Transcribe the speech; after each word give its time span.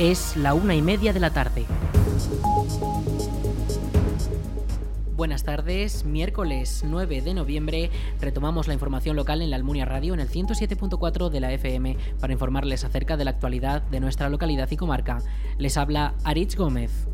Es 0.00 0.34
la 0.34 0.54
una 0.54 0.74
y 0.74 0.80
media 0.80 1.12
de 1.12 1.20
la 1.20 1.28
tarde. 1.28 1.66
Buenas 5.14 5.44
tardes, 5.44 6.06
miércoles 6.06 6.84
9 6.86 7.20
de 7.20 7.34
noviembre 7.34 7.90
retomamos 8.18 8.66
la 8.66 8.72
información 8.72 9.14
local 9.14 9.42
en 9.42 9.50
la 9.50 9.56
Almunia 9.56 9.84
Radio 9.84 10.14
en 10.14 10.20
el 10.20 10.30
107.4 10.30 11.28
de 11.28 11.40
la 11.40 11.52
FM 11.52 11.98
para 12.18 12.32
informarles 12.32 12.82
acerca 12.84 13.18
de 13.18 13.26
la 13.26 13.32
actualidad 13.32 13.82
de 13.82 14.00
nuestra 14.00 14.30
localidad 14.30 14.70
y 14.70 14.78
comarca. 14.78 15.18
Les 15.58 15.76
habla 15.76 16.14
Aritz 16.24 16.56
Gómez. 16.56 17.06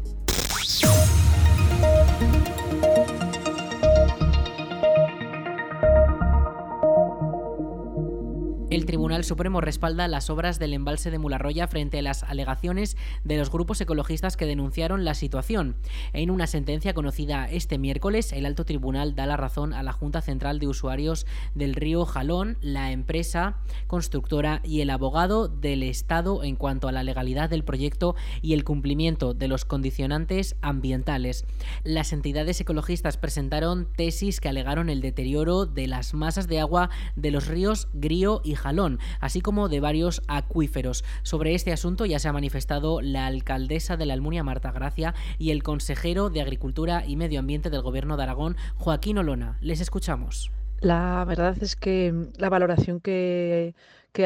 Tribunal 9.16 9.28
Supremo 9.28 9.60
respalda 9.62 10.08
las 10.08 10.28
obras 10.28 10.58
del 10.58 10.74
embalse 10.74 11.10
de 11.10 11.18
Mularroya 11.18 11.66
frente 11.68 12.00
a 12.00 12.02
las 12.02 12.22
alegaciones 12.22 12.98
de 13.24 13.38
los 13.38 13.50
grupos 13.50 13.80
ecologistas 13.80 14.36
que 14.36 14.44
denunciaron 14.44 15.06
la 15.06 15.14
situación. 15.14 15.76
En 16.12 16.30
una 16.30 16.46
sentencia 16.46 16.92
conocida 16.92 17.48
este 17.50 17.78
miércoles, 17.78 18.30
el 18.34 18.44
alto 18.44 18.66
tribunal 18.66 19.14
da 19.14 19.24
la 19.24 19.38
razón 19.38 19.72
a 19.72 19.82
la 19.82 19.92
Junta 19.92 20.20
Central 20.20 20.58
de 20.58 20.66
Usuarios 20.66 21.24
del 21.54 21.74
río 21.74 22.04
Jalón, 22.04 22.58
la 22.60 22.92
empresa 22.92 23.56
constructora 23.86 24.60
y 24.62 24.82
el 24.82 24.90
abogado 24.90 25.48
del 25.48 25.82
Estado 25.82 26.44
en 26.44 26.56
cuanto 26.56 26.86
a 26.86 26.92
la 26.92 27.02
legalidad 27.02 27.48
del 27.48 27.64
proyecto 27.64 28.16
y 28.42 28.52
el 28.52 28.64
cumplimiento 28.64 29.32
de 29.32 29.48
los 29.48 29.64
condicionantes 29.64 30.56
ambientales. 30.60 31.46
Las 31.84 32.12
entidades 32.12 32.60
ecologistas 32.60 33.16
presentaron 33.16 33.88
tesis 33.96 34.40
que 34.40 34.50
alegaron 34.50 34.90
el 34.90 35.00
deterioro 35.00 35.64
de 35.64 35.86
las 35.86 36.12
masas 36.12 36.48
de 36.48 36.60
agua 36.60 36.90
de 37.14 37.30
los 37.30 37.46
ríos 37.46 37.88
Grío 37.94 38.42
y 38.44 38.56
Jalón 38.56 38.98
así 39.20 39.40
como 39.40 39.68
de 39.68 39.80
varios 39.80 40.22
acuíferos. 40.28 41.04
Sobre 41.22 41.54
este 41.54 41.72
asunto 41.72 42.06
ya 42.06 42.18
se 42.18 42.28
ha 42.28 42.32
manifestado 42.32 43.00
la 43.00 43.26
alcaldesa 43.26 43.96
de 43.96 44.06
la 44.06 44.14
Almunia, 44.14 44.44
Marta 44.44 44.72
Gracia, 44.72 45.14
y 45.38 45.50
el 45.50 45.62
consejero 45.62 46.30
de 46.30 46.40
Agricultura 46.40 47.04
y 47.06 47.16
Medio 47.16 47.40
Ambiente 47.40 47.70
del 47.70 47.82
Gobierno 47.82 48.16
de 48.16 48.24
Aragón, 48.24 48.56
Joaquín 48.76 49.18
Olona. 49.18 49.58
Les 49.60 49.80
escuchamos. 49.80 50.50
La 50.80 51.24
verdad 51.26 51.56
es 51.62 51.74
que 51.74 52.12
la 52.36 52.50
valoración 52.50 53.00
que, 53.00 53.74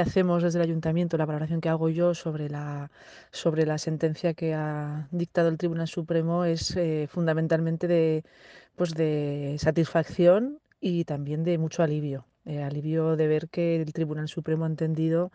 hacemos 0.01 0.43
desde 0.43 0.59
el 0.59 0.65
ayuntamiento, 0.65 1.17
la 1.17 1.27
valoración 1.27 1.61
que 1.61 1.69
hago 1.69 1.89
yo 1.89 2.15
sobre 2.15 2.49
la, 2.49 2.91
sentencia 3.79 4.35
que 4.35 4.55
ha 4.55 5.09
dictado 5.11 5.49
el 5.49 5.59
Tribunal 5.59 5.89
Supremo 5.89 6.45
es 6.45 6.77
eh, 6.77 7.07
fundamentalmente 7.11 8.25
pues 8.77 8.95
de 8.95 9.57
satisfacción 9.59 10.61
y 10.81 11.05
también 11.05 11.45
de 11.45 11.59
mucho 11.59 11.83
alivio. 11.83 12.27
Eh, 12.51 12.65
alivio 12.65 13.17
de 13.17 13.29
ver 13.29 13.49
que 13.49 13.77
el 13.77 13.93
Tribunal 13.93 14.27
Supremo 14.29 14.65
ha 14.65 14.69
entendido 14.69 15.31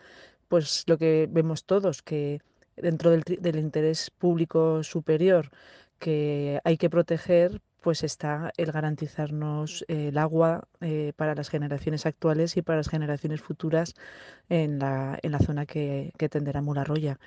pues 0.50 0.84
lo 0.88 0.98
que 0.98 1.30
vemos 1.32 1.64
todos, 1.64 2.02
que 2.02 2.42
dentro 2.76 3.10
del, 3.10 3.56
interés 3.58 4.12
público 4.12 4.84
superior 4.84 5.50
que 5.98 6.60
hay 6.66 6.76
que 6.78 6.90
proteger, 6.90 7.62
pues 7.82 8.04
está 8.04 8.52
el 8.58 8.72
garantizarnos 8.74 9.86
el 9.88 10.18
agua 10.18 10.68
eh, 10.82 11.14
para 11.16 11.36
las 11.36 11.48
generaciones 11.50 12.06
actuales 12.06 12.58
y 12.58 12.62
para 12.62 12.80
las 12.80 12.90
generaciones 12.90 13.42
futuras 13.42 13.94
en 14.50 14.80
la, 14.80 15.18
en 15.22 15.32
la 15.32 15.40
zona 15.40 15.66
que, 15.66 16.12
que 16.18 16.28
tenderá 16.28 16.62
Mularroya. 16.62 17.18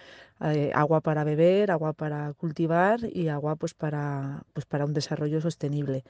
Eh, 0.42 0.70
agua 0.74 1.00
para 1.00 1.24
beber, 1.24 1.70
agua 1.70 1.94
para 1.94 2.34
cultivar 2.34 3.00
y 3.10 3.28
agua 3.28 3.56
pues 3.56 3.72
para, 3.72 4.42
pues 4.52 4.66
para 4.66 4.84
un 4.84 4.92
desarrollo 4.92 5.40
sostenible. 5.40 6.04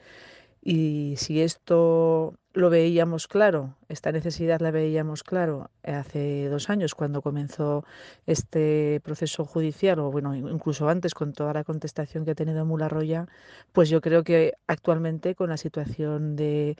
Y 0.61 1.15
si 1.17 1.41
esto 1.41 2.35
lo 2.59 2.69
veíamos 2.69 3.27
claro, 3.27 3.75
esta 3.87 4.11
necesidad 4.11 4.59
la 4.59 4.71
veíamos 4.71 5.23
claro 5.23 5.71
hace 5.83 6.47
dos 6.49 6.69
años 6.69 6.93
cuando 6.93 7.21
comenzó 7.21 7.83
este 8.27 9.01
proceso 9.03 9.45
judicial, 9.45 9.99
o 9.99 10.11
bueno, 10.11 10.35
incluso 10.35 10.89
antes 10.89 11.13
con 11.13 11.33
toda 11.33 11.53
la 11.53 11.63
contestación 11.63 12.25
que 12.25 12.31
ha 12.31 12.35
tenido 12.35 12.65
Mularroya, 12.65 13.27
pues 13.71 13.89
yo 13.89 14.01
creo 14.01 14.23
que 14.23 14.53
actualmente 14.67 15.35
con 15.35 15.49
la 15.49 15.57
situación 15.57 16.35
de 16.35 16.75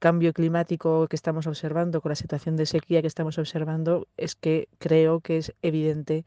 cambio 0.00 0.32
climático 0.32 1.06
que 1.08 1.16
estamos 1.16 1.46
observando, 1.46 2.00
con 2.00 2.10
la 2.10 2.16
situación 2.16 2.56
de 2.56 2.66
sequía 2.66 3.00
que 3.00 3.08
estamos 3.08 3.38
observando, 3.38 4.08
es 4.16 4.34
que 4.34 4.68
creo 4.78 5.20
que 5.20 5.38
es 5.38 5.54
evidente 5.62 6.24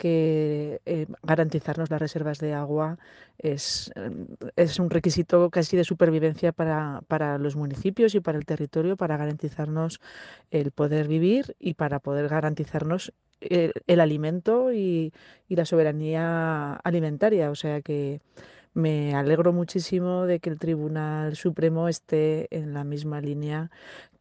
que 0.00 0.80
eh, 0.86 1.06
garantizarnos 1.22 1.90
las 1.90 2.00
reservas 2.00 2.38
de 2.38 2.54
agua 2.54 2.98
es, 3.38 3.92
em, 3.96 4.28
es, 4.56 4.78
un 4.78 4.88
requisito 4.88 5.50
casi 5.50 5.76
de 5.76 5.84
supervivencia 5.84 6.52
para, 6.52 7.02
para, 7.06 7.36
los 7.36 7.54
municipios 7.54 8.14
y 8.14 8.20
para 8.20 8.38
el 8.38 8.46
territorio, 8.46 8.96
para 8.96 9.18
garantizarnos 9.18 10.00
el 10.50 10.72
poder 10.72 11.06
vivir 11.06 11.54
y 11.58 11.74
para 11.74 11.98
poder 12.00 12.28
garantizarnos 12.28 13.12
el, 13.40 13.74
el 13.86 14.00
alimento 14.00 14.72
y, 14.72 15.12
y, 15.48 15.56
la 15.56 15.66
soberanía 15.66 16.76
alimentaria. 16.76 17.50
O 17.50 17.54
sea 17.54 17.82
que 17.82 18.22
me 18.72 19.14
alegro 19.14 19.52
muchísimo 19.52 20.24
de 20.24 20.40
que 20.40 20.48
el 20.48 20.58
Tribunal 20.58 21.36
Supremo 21.36 21.88
esté 21.88 22.48
en 22.56 22.72
la 22.72 22.84
misma 22.84 23.20
línea 23.20 23.70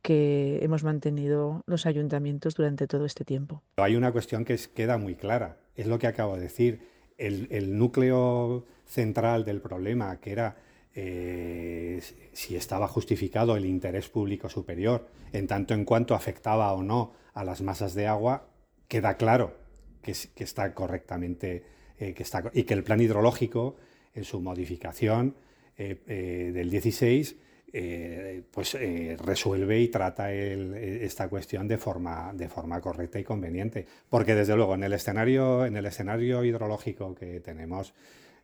que 0.02 0.60
hemos 0.62 0.84
mantenido 0.84 1.62
los 1.66 1.86
ayuntamientos 1.86 2.56
durante 2.56 2.88
todo 2.88 3.06
este 3.06 3.26
tiempo. 3.26 3.62
Hay 3.78 3.96
una 3.96 4.12
cuestión 4.12 4.46
que 4.46 4.58
queda 4.74 4.98
muy 4.98 5.16
clara 5.16 5.58
es 5.80 5.88
lo 5.88 5.98
que 5.98 6.08
acabo 6.08 6.36
de 6.36 6.42
decir. 6.42 6.82
El, 7.18 7.78
núcleo 7.78 8.66
central 8.86 9.46
del 9.46 9.62
problema, 9.62 10.20
que 10.20 10.32
era 10.32 10.58
eh, 10.94 12.02
si 12.34 12.56
estaba 12.56 12.88
justificado 12.88 13.56
el 13.56 13.66
interés 13.66 14.10
público 14.10 14.50
superior, 14.50 15.08
en 15.32 15.48
tanto 15.48 15.74
en 15.74 15.86
cuanto 15.86 16.16
afectaba 16.16 16.74
o 16.74 16.84
no 16.84 17.14
a 17.34 17.46
las 17.46 17.62
masas 17.62 17.94
de 17.94 18.08
agua, 18.08 18.50
queda 18.90 19.16
claro 19.16 19.56
que, 20.02 20.12
está 20.12 20.74
correctamente, 20.74 21.64
eh, 21.98 22.14
que 22.14 22.24
está, 22.24 22.52
y 22.54 22.64
que 22.64 22.74
el 22.74 22.84
plan 22.84 23.00
hidrológico, 23.00 23.78
en 24.14 24.26
su 24.26 24.42
modificación 24.42 25.36
eh, 25.78 26.52
del 26.54 26.70
16, 26.70 27.38
eh, 27.72 28.44
pues 28.52 28.76
eh, 28.76 29.18
resuelve 29.24 29.80
y 29.80 29.88
trata 29.90 30.32
esta 30.32 31.28
cuestión 31.28 31.68
de 31.68 31.78
forma, 31.78 32.32
de 32.34 32.50
forma 32.50 32.82
correcta 32.82 33.20
y 33.20 33.24
conveniente. 33.24 33.86
Porque 34.10 34.36
desde 34.36 34.56
luego 34.56 34.76
en 34.76 34.84
el 34.84 34.94
escenario, 34.94 35.66
en 35.66 35.76
el 35.78 35.86
escenario 35.86 36.44
hidrológico 36.44 37.16
que 37.16 37.40
tenemos 37.40 37.94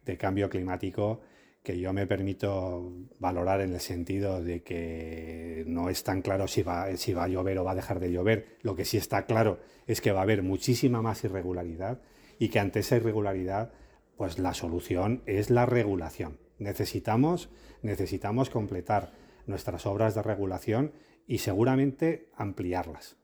de 0.06 0.18
cambio 0.18 0.50
climático, 0.50 1.22
que 1.64 1.80
yo 1.80 1.92
me 1.92 2.06
permito 2.06 2.94
valorar 3.20 3.60
en 3.62 3.74
el 3.74 3.80
sentido 3.80 4.42
de 4.42 4.62
que 4.62 5.64
no 5.68 5.90
es 5.90 6.04
tan 6.04 6.22
claro 6.22 6.48
si 6.48 6.62
va, 6.62 6.96
si 6.96 7.14
va 7.14 7.24
a 7.24 7.28
llover 7.28 7.58
o 7.58 7.64
va 7.64 7.72
a 7.72 7.76
dejar 7.76 8.00
de 8.00 8.12
llover. 8.12 8.58
Lo 8.62 8.76
que 8.76 8.86
sí 8.86 8.98
está 8.98 9.26
claro 9.26 9.60
es 9.88 10.00
que 10.00 10.12
va 10.12 10.20
a 10.20 10.24
haber 10.24 10.44
muchísima 10.44 11.02
más 11.02 11.24
irregularidad 11.24 12.00
y 12.38 12.50
que 12.50 12.60
ante 12.60 12.80
esa 12.80 12.98
irregularidad, 12.98 13.72
pues 14.16 14.40
la 14.40 14.54
solución 14.54 15.24
es 15.26 15.50
la 15.50 15.66
regulación. 15.66 16.38
Necesitamos, 16.60 17.50
necesitamos 17.82 18.50
completar 18.50 19.12
nuestras 19.48 19.86
obras 19.86 20.16
de 20.16 20.22
regulación 20.22 20.92
y 21.28 21.40
seguramente 21.40 22.30
ampliarlas. 22.36 23.18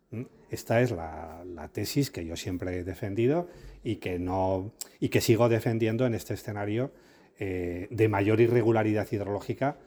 Esta 0.50 0.82
es 0.82 0.92
la, 0.92 1.70
tesis 1.72 2.12
que 2.12 2.26
yo 2.26 2.36
siempre 2.36 2.78
he 2.78 2.84
defendido 2.84 3.48
y 3.84 3.98
que, 3.98 4.20
no, 4.20 4.74
y 5.00 5.10
que 5.10 5.22
sigo 5.22 5.48
defendiendo 5.48 6.06
en 6.06 6.14
este 6.14 6.34
escenario 6.34 6.92
eh, 7.40 7.88
de 7.90 8.10
mayor 8.10 8.42
irregularidad 8.42 9.08
hidrológica 9.10 9.78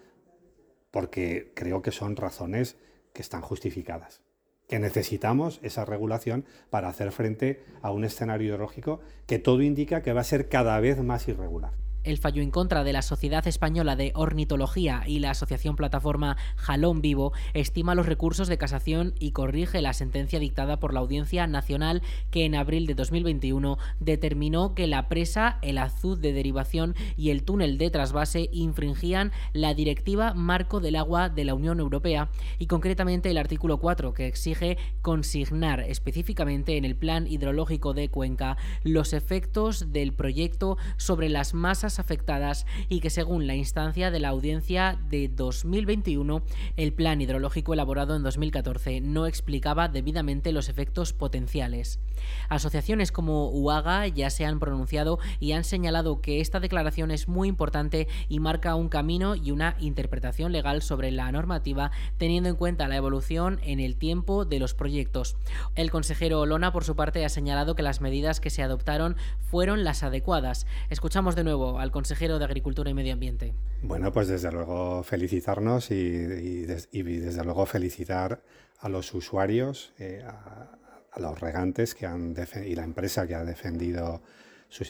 porque 0.91 1.53
creo 1.55 1.83
que 1.83 1.93
son 1.93 2.17
razones 2.17 2.77
que 3.13 3.21
están 3.21 3.43
justificadas 3.43 4.23
que 4.69 4.79
necesitamos 4.79 5.61
esa 5.63 5.85
regulación 5.85 6.45
para 6.71 6.89
hacer 6.89 7.13
frente 7.13 7.63
a 7.83 7.91
un 7.91 8.05
escenario 8.05 8.49
hidrológico 8.49 9.01
que 9.27 9.39
todo 9.39 9.63
indica 9.63 10.03
que 10.03 10.13
va 10.13 10.23
a 10.23 10.25
ser 10.25 10.49
cada 10.49 10.79
vez 10.81 11.03
más 11.03 11.29
irregular. 11.29 11.84
El 12.05 12.19
fallo 12.19 12.43
en 12.43 12.51
contra 12.51 12.85
de 12.85 12.93
la 12.93 13.01
Sociedad 13.01 13.47
Española 13.49 13.97
de 13.97 14.13
Ornitología 14.15 15.05
y 15.07 15.21
la 15.21 15.31
Asociación 15.31 15.75
Plataforma 15.75 16.37
Jalón 16.57 17.01
Vivo 17.01 17.33
estima 17.55 17.95
los 17.95 18.05
recursos 18.05 18.47
de 18.47 18.59
casación 18.59 19.15
y 19.19 19.31
corrige 19.31 19.81
la 19.81 19.95
sentencia 19.95 20.39
dictada 20.39 20.79
por 20.79 20.93
la 20.93 21.01
Audiencia 21.01 21.47
Nacional 21.47 22.03
que 22.31 22.45
en 22.45 22.57
abril 22.57 22.87
de 22.87 22.95
2021 22.95 23.79
determinó 24.01 24.75
que 24.75 24.87
la 24.87 25.09
presa, 25.09 25.59
el 25.63 25.79
azud 25.79 26.19
de 26.19 26.35
derivación 26.35 26.95
y 27.17 27.31
el 27.31 27.43
túnel 27.43 27.79
de 27.79 27.89
trasvase 27.89 28.51
infringían 28.53 29.33
la 29.55 29.73
Directiva 29.73 30.35
Marco 30.35 30.81
del 30.81 30.97
Agua 30.97 31.31
de 31.31 31.45
la 31.45 31.55
Unión 31.55 31.81
Europea 31.81 32.29
y 32.59 32.67
concretamente 32.67 33.31
el 33.31 33.39
artículo 33.39 33.79
4 33.79 34.13
que 34.13 34.27
exige 34.27 34.77
consignar 35.01 35.81
específicamente 35.81 36.77
en 36.77 36.85
el 36.85 36.97
Plan 36.97 37.27
Hidrológico 37.27 37.95
de 37.95 38.11
Cuenca 38.11 38.59
los 38.83 39.15
efectos 39.15 39.91
del 39.91 40.13
proyecto 40.13 40.77
sobre 40.99 41.31
las 41.31 41.55
masas 41.55 41.94
zonas 41.95 42.05
afectadas 42.05 42.67
y 42.89 43.01
que 43.01 43.11
según 43.11 43.47
la 43.47 43.55
instancia 43.55 44.11
de 44.11 44.21
la 44.21 44.29
audiencia 44.29 44.99
de 45.09 45.29
2021, 45.29 46.43
el 46.77 46.93
plan 46.93 47.21
hidrológico 47.21 47.75
elaborado 47.75 48.17
en 48.17 48.23
2014 48.23 49.01
no 49.01 49.27
explicaba 49.27 49.89
debidamente 49.89 50.53
los 50.53 50.69
efectos 50.69 51.13
potenciales. 51.13 52.01
Asociaciones 52.49 53.13
como 53.13 53.49
UAGA 53.51 54.09
ya 54.09 54.31
se 54.31 54.45
han 54.45 54.61
pronunciado 54.61 55.19
y 55.41 55.53
han 55.53 55.65
señalado 55.65 56.21
que 56.21 56.41
esta 56.41 56.61
declaración 56.61 57.11
es 57.11 57.29
muy 57.29 57.49
importante 57.49 58.09
y 58.29 58.41
marca 58.41 58.75
un 58.75 58.89
camino 58.89 59.35
y 59.35 59.51
una 59.51 59.77
interpretación 59.81 60.53
legal 60.53 60.83
sobre 60.83 61.11
la 61.11 61.31
normativa 61.33 61.91
teniendo 62.19 62.49
en 62.49 62.57
cuenta 62.57 62.89
la 62.89 62.97
evolución 62.97 63.61
en 63.63 63.81
el 63.81 63.97
tiempo 63.97 64.45
de 64.45 64.59
los 64.59 64.75
proyectos. 64.75 65.37
El 65.75 65.91
consejero 65.91 66.41
Olona, 66.41 66.73
por 66.73 66.85
su 66.85 66.97
parte, 66.97 67.25
ha 67.25 67.29
señalado 67.29 67.75
que 67.75 67.83
las 67.83 68.01
medidas 68.01 68.41
que 68.41 68.51
se 68.51 68.63
adoptaron 68.63 69.17
fueron 69.41 69.85
las 69.85 70.03
adecuadas. 70.03 70.67
Escuchamos 70.91 71.37
de 71.37 71.45
nuevo 71.45 71.79
al 71.85 71.93
consejero 71.93 72.39
de 72.39 72.47
Agricultura 72.47 72.91
y 72.91 72.95
Medio 72.95 73.13
Ambiente. 73.13 73.55
Bueno, 73.83 74.11
pues 74.11 74.27
desde 74.27 74.51
luego 74.51 75.03
felicitarnos 75.03 75.91
y, 75.91 76.65
desde 76.65 77.45
luego 77.45 77.67
felicitar 77.67 78.43
a 78.79 78.89
los 78.89 79.13
usuarios, 79.13 79.93
eh, 79.99 80.25
a, 80.27 80.79
los 81.21 81.39
regantes 81.39 81.95
que 81.95 82.07
han 82.07 82.35
y 82.67 82.75
la 82.75 82.83
empresa 82.83 83.27
que 83.29 83.37
ha 83.37 83.45
defendido 83.45 84.23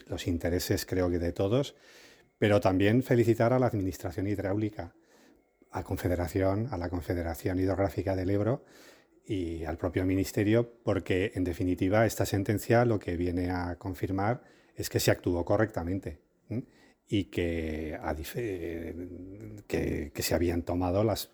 los 0.06 0.26
intereses, 0.26 0.86
creo 0.86 1.10
que 1.10 1.18
de 1.18 1.32
todos, 1.32 1.74
pero 2.38 2.60
también 2.60 3.02
felicitar 3.02 3.52
a 3.52 3.58
la 3.58 3.66
Administración 3.66 4.26
Hidráulica, 4.26 4.94
a 5.70 5.82
Confederación, 5.82 6.68
a 6.70 6.78
la 6.78 6.88
Confederación 6.88 7.58
Hidrográfica 7.58 8.16
del 8.16 8.30
Ebro 8.30 8.64
y 9.26 9.64
al 9.64 9.76
propio 9.76 10.06
Ministerio, 10.06 10.78
porque 10.82 11.32
en 11.34 11.44
definitiva 11.44 12.06
esta 12.06 12.24
sentencia 12.24 12.86
lo 12.86 12.98
que 12.98 13.16
viene 13.16 13.50
a 13.50 13.76
confirmar 13.76 14.42
es 14.76 14.88
que 14.88 15.00
se 15.00 15.10
actuó 15.10 15.44
correctamente 15.44 16.24
y 17.08 17.24
que, 17.24 17.98
que, 19.66 20.22
se 20.22 20.34
habían 20.34 20.62
tomado 20.62 21.04
las, 21.04 21.30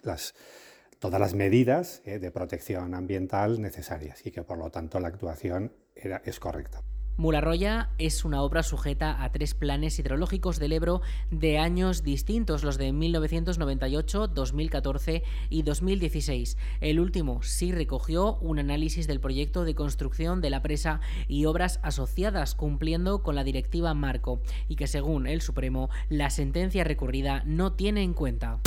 todas 0.99 1.21
las 1.21 1.35
medidas 1.35 2.03
eh, 2.05 2.19
de 2.19 2.31
protección 2.31 2.95
ambiental 2.95 3.61
necesarias 3.61 4.27
y 4.27 4.31
que 4.31 4.43
por 4.43 4.59
lo 4.59 4.71
tanto 4.71 5.01
la 5.01 5.09
actuación 5.09 5.73
era, 5.95 6.23
es 6.25 6.41
correcta. 6.41 6.83
Mularroya 7.21 7.91
es 7.99 8.25
una 8.25 8.41
obra 8.41 8.63
sujeta 8.63 9.23
a 9.23 9.31
tres 9.31 9.53
planes 9.53 9.99
hidrológicos 9.99 10.59
del 10.59 10.73
Ebro 10.73 11.03
de 11.31 11.59
años 11.59 12.03
distintos, 12.03 12.65
los 12.65 12.79
de 12.79 12.95
1998, 12.95 14.29
2014 14.29 15.23
y 15.51 15.63
2016. 15.63 16.57
El 16.81 16.99
último 16.99 17.43
sí 17.43 17.73
recogió 17.73 18.37
un 18.37 18.59
análisis 18.59 19.07
del 19.07 19.21
proyecto 19.21 19.67
de 19.67 19.75
construcción 19.75 20.41
de 20.41 20.49
la 20.49 20.63
presa 20.63 21.03
y 21.29 21.45
obras 21.45 21.79
asociadas 21.83 22.55
cumpliendo 22.55 23.23
con 23.23 23.35
la 23.35 23.45
directiva 23.45 23.93
Marco 23.93 24.41
y 24.67 24.77
que 24.77 24.87
según 24.87 25.27
el 25.27 25.43
Supremo 25.43 25.91
la 26.09 26.31
sentencia 26.31 26.85
recurrida 26.85 27.43
no 27.45 27.75
tiene 27.75 28.03
en 28.03 28.15
cuenta. 28.15 28.61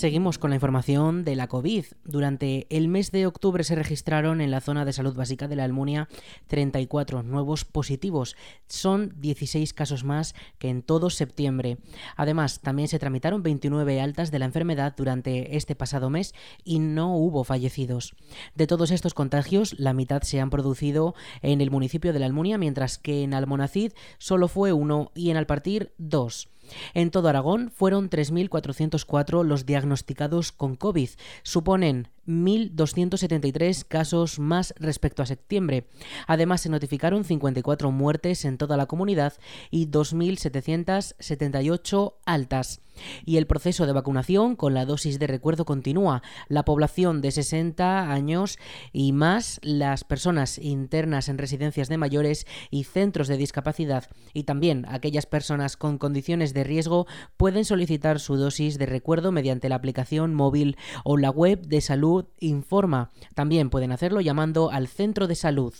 Seguimos 0.00 0.38
con 0.38 0.48
la 0.48 0.56
información 0.56 1.24
de 1.24 1.36
la 1.36 1.46
COVID. 1.46 1.84
Durante 2.04 2.66
el 2.70 2.88
mes 2.88 3.12
de 3.12 3.26
octubre 3.26 3.62
se 3.64 3.74
registraron 3.74 4.40
en 4.40 4.50
la 4.50 4.62
zona 4.62 4.86
de 4.86 4.94
salud 4.94 5.14
básica 5.14 5.46
de 5.46 5.56
la 5.56 5.64
Almunia 5.64 6.08
34 6.46 7.22
nuevos 7.22 7.66
positivos. 7.66 8.34
Son 8.66 9.12
16 9.20 9.74
casos 9.74 10.02
más 10.02 10.34
que 10.58 10.70
en 10.70 10.80
todo 10.80 11.10
septiembre. 11.10 11.76
Además, 12.16 12.62
también 12.62 12.88
se 12.88 12.98
tramitaron 12.98 13.42
29 13.42 14.00
altas 14.00 14.30
de 14.30 14.38
la 14.38 14.46
enfermedad 14.46 14.94
durante 14.96 15.58
este 15.58 15.74
pasado 15.74 16.08
mes 16.08 16.34
y 16.64 16.78
no 16.78 17.14
hubo 17.14 17.44
fallecidos. 17.44 18.14
De 18.54 18.66
todos 18.66 18.92
estos 18.92 19.12
contagios, 19.12 19.78
la 19.78 19.92
mitad 19.92 20.22
se 20.22 20.40
han 20.40 20.48
producido 20.48 21.14
en 21.42 21.60
el 21.60 21.70
municipio 21.70 22.14
de 22.14 22.20
la 22.20 22.24
Almunia, 22.24 22.56
mientras 22.56 22.96
que 22.96 23.22
en 23.22 23.34
Almonacid 23.34 23.92
solo 24.16 24.48
fue 24.48 24.72
uno 24.72 25.12
y 25.14 25.28
en 25.28 25.36
Alpartir 25.36 25.92
dos. 25.98 26.48
En 26.94 27.10
todo 27.10 27.28
Aragón 27.28 27.70
fueron 27.70 28.10
3.404 28.10 29.44
los 29.44 29.66
diagnosticados 29.66 30.52
con 30.52 30.76
COVID. 30.76 31.10
Suponen 31.42 32.08
1.273 32.30 33.84
casos 33.86 34.38
más 34.38 34.72
respecto 34.78 35.22
a 35.22 35.26
septiembre. 35.26 35.88
Además, 36.26 36.62
se 36.62 36.70
notificaron 36.70 37.24
54 37.24 37.90
muertes 37.90 38.44
en 38.44 38.56
toda 38.56 38.76
la 38.76 38.86
comunidad 38.86 39.32
y 39.70 39.88
2.778 39.88 42.14
altas. 42.24 42.82
Y 43.24 43.36
el 43.36 43.46
proceso 43.46 43.86
de 43.86 43.92
vacunación 43.92 44.56
con 44.56 44.74
la 44.74 44.84
dosis 44.84 45.18
de 45.18 45.26
recuerdo 45.26 45.64
continúa. 45.64 46.22
La 46.48 46.64
población 46.64 47.20
de 47.20 47.30
60 47.30 48.12
años 48.12 48.58
y 48.92 49.12
más, 49.12 49.60
las 49.62 50.04
personas 50.04 50.58
internas 50.58 51.28
en 51.28 51.38
residencias 51.38 51.88
de 51.88 51.98
mayores 51.98 52.46
y 52.70 52.84
centros 52.84 53.28
de 53.28 53.36
discapacidad 53.36 54.04
y 54.34 54.44
también 54.44 54.86
aquellas 54.88 55.26
personas 55.26 55.76
con 55.76 55.98
condiciones 55.98 56.54
de 56.54 56.64
riesgo 56.64 57.06
pueden 57.36 57.64
solicitar 57.64 58.20
su 58.20 58.36
dosis 58.36 58.78
de 58.78 58.86
recuerdo 58.86 59.32
mediante 59.32 59.68
la 59.68 59.76
aplicación 59.76 60.34
móvil 60.34 60.76
o 61.04 61.16
la 61.16 61.30
web 61.30 61.66
de 61.66 61.80
salud 61.80 62.19
Informa. 62.38 63.10
También 63.34 63.70
pueden 63.70 63.92
hacerlo 63.92 64.20
llamando 64.20 64.70
al 64.70 64.88
centro 64.88 65.26
de 65.26 65.34
salud. 65.34 65.74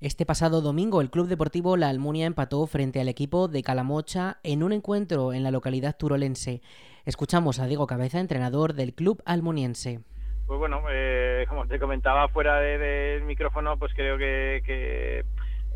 Este 0.00 0.24
pasado 0.24 0.62
domingo 0.62 1.02
el 1.02 1.10
Club 1.10 1.28
Deportivo 1.28 1.76
La 1.76 1.90
Almunia 1.90 2.24
empató 2.24 2.66
frente 2.66 3.02
al 3.02 3.08
equipo 3.08 3.48
de 3.48 3.62
Calamocha 3.62 4.38
en 4.42 4.62
un 4.62 4.72
encuentro 4.72 5.34
en 5.34 5.42
la 5.42 5.50
localidad 5.50 5.96
turolense. 5.96 6.62
Escuchamos 7.04 7.58
a 7.60 7.66
Diego 7.66 7.86
Cabeza, 7.86 8.18
entrenador 8.18 8.72
del 8.72 8.94
club 8.94 9.22
almuniense. 9.26 10.00
Pues 10.46 10.58
bueno, 10.58 10.82
eh, 10.90 11.44
como 11.48 11.66
te 11.66 11.78
comentaba 11.78 12.28
fuera 12.28 12.60
del 12.60 13.22
micrófono, 13.24 13.76
pues 13.76 13.92
creo 13.94 14.18
que, 14.18 15.24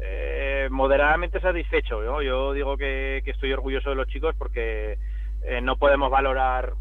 eh, 0.01 0.69
moderadamente 0.71 1.39
satisfecho. 1.41 2.03
Yo 2.23 2.53
digo 2.53 2.77
que, 2.77 3.23
estoy 3.27 3.53
orgulloso 3.53 3.91
de 3.91 3.97
los 3.97 4.09
chicos 4.09 4.35
porque 4.39 4.99
eh, 5.43 5.61
no 5.61 5.77
podemos 5.77 6.11
valorar 6.11 6.73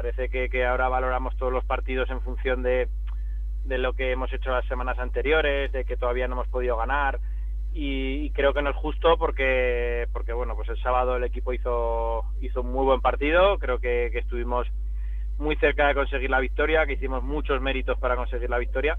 Parece 0.00 0.28
que, 0.28 0.64
ahora 0.64 0.88
valoramos 0.88 1.36
todos 1.36 1.52
los 1.52 1.64
partidos 1.64 2.08
en 2.08 2.20
función 2.20 2.62
de, 2.62 2.86
lo 3.66 3.94
que 3.94 4.12
hemos 4.12 4.32
hecho 4.32 4.52
las 4.52 4.64
semanas 4.66 4.96
anteriores, 5.00 5.72
de 5.72 5.84
que 5.84 5.96
todavía 5.96 6.28
no 6.28 6.34
hemos 6.34 6.46
podido 6.46 6.76
ganar 6.76 7.18
y, 7.74 8.30
creo 8.30 8.54
que 8.54 8.62
no 8.62 8.70
es 8.70 8.76
justo 8.76 9.18
porque 9.18 10.06
bueno 10.36 10.54
pues 10.54 10.68
el 10.68 10.80
sábado 10.80 11.16
el 11.16 11.24
equipo 11.24 11.52
hizo 11.52 12.22
un 12.54 12.72
muy 12.72 12.84
buen 12.84 13.00
partido, 13.00 13.58
creo 13.58 13.80
que, 13.80 14.06
estuvimos 14.16 14.68
muy 15.36 15.56
cerca 15.56 15.88
de 15.88 15.94
conseguir 15.96 16.30
la 16.30 16.38
victoria, 16.38 16.86
que 16.86 16.92
hicimos 16.92 17.24
muchos 17.24 17.60
méritos 17.60 17.98
para 17.98 18.14
conseguir 18.14 18.48
la 18.48 18.58
victoria 18.58 18.96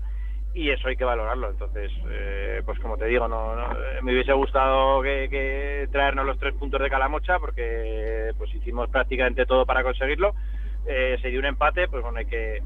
y 0.53 0.69
eso 0.69 0.89
hay 0.89 0.97
que 0.97 1.05
valorarlo. 1.05 1.49
Entonces, 1.51 1.93
eh, 2.09 2.61
pues 2.65 2.77
como 2.79 2.97
te 2.97 3.05
digo, 3.05 3.25
no, 3.29 3.55
me 4.01 4.11
hubiese 4.11 4.33
gustado 4.33 5.01
que, 5.01 5.87
traernos 5.93 6.25
los 6.25 6.39
tres 6.39 6.55
puntos 6.55 6.81
de 6.81 6.89
Calamocha 6.89 7.39
porque 7.39 8.33
pues 8.37 8.53
hicimos 8.53 8.89
prácticamente 8.89 9.45
todo 9.45 9.65
para 9.65 9.81
conseguirlo 9.81 10.35
eh, 10.85 11.17
se 11.21 11.29
dio 11.29 11.39
un 11.39 11.45
empate, 11.45 11.87
pues 11.87 12.03
bueno, 12.03 12.19
hay 12.19 12.25
que, 12.25 12.61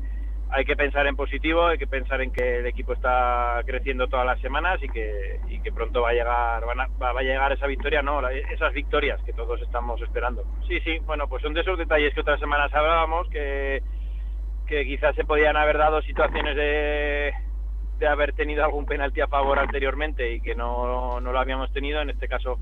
hay 0.49 0.65
que 0.65 0.75
pensar 0.75 1.07
en 1.07 1.15
positivo, 1.15 1.65
hay 1.65 1.77
que 1.77 1.87
pensar 1.87 2.21
en 2.21 2.31
que 2.31 2.59
el 2.59 2.65
equipo 2.67 2.93
está 2.93 3.61
creciendo 3.65 4.07
todas 4.07 4.25
las 4.25 4.39
semanas 4.39 4.81
y 4.83 4.89
que, 4.89 5.39
y 5.49 5.59
que 5.59 5.71
pronto 5.71 6.01
va 6.01 6.09
a 6.09 6.13
llegar 6.13 6.63
va, 6.63 7.09
a 7.09 7.23
llegar 7.23 7.51
esa 7.51 7.67
victoria, 7.67 8.01
no, 8.01 8.27
esas 8.29 8.73
victorias 8.73 9.21
que 9.23 9.33
todos 9.33 9.61
estamos 9.61 10.01
esperando. 10.01 10.43
Sí, 10.67 10.79
sí, 10.81 10.99
bueno, 11.05 11.27
pues 11.27 11.41
son 11.41 11.53
de 11.53 11.61
esos 11.61 11.77
detalles 11.77 12.13
que 12.13 12.21
otras 12.21 12.39
semanas 12.39 12.73
hablábamos, 12.73 13.27
que, 13.29 13.81
que 14.67 14.85
quizás 14.85 15.15
se 15.15 15.25
podían 15.25 15.57
haber 15.57 15.77
dado 15.77 16.01
situaciones 16.01 16.55
de, 16.55 17.33
de 18.03 18.11
haber 18.11 18.33
tenido 18.33 18.63
algún 18.63 18.85
penalti 18.85 19.21
a 19.21 19.27
favor 19.27 19.59
anteriormente 19.59 20.33
y 20.33 20.41
que 20.41 20.55
no, 20.55 21.19
no 21.19 21.31
lo 21.31 21.39
habíamos 21.39 21.71
tenido. 21.71 22.01
En 22.01 22.09
este 22.09 22.27
caso 22.27 22.59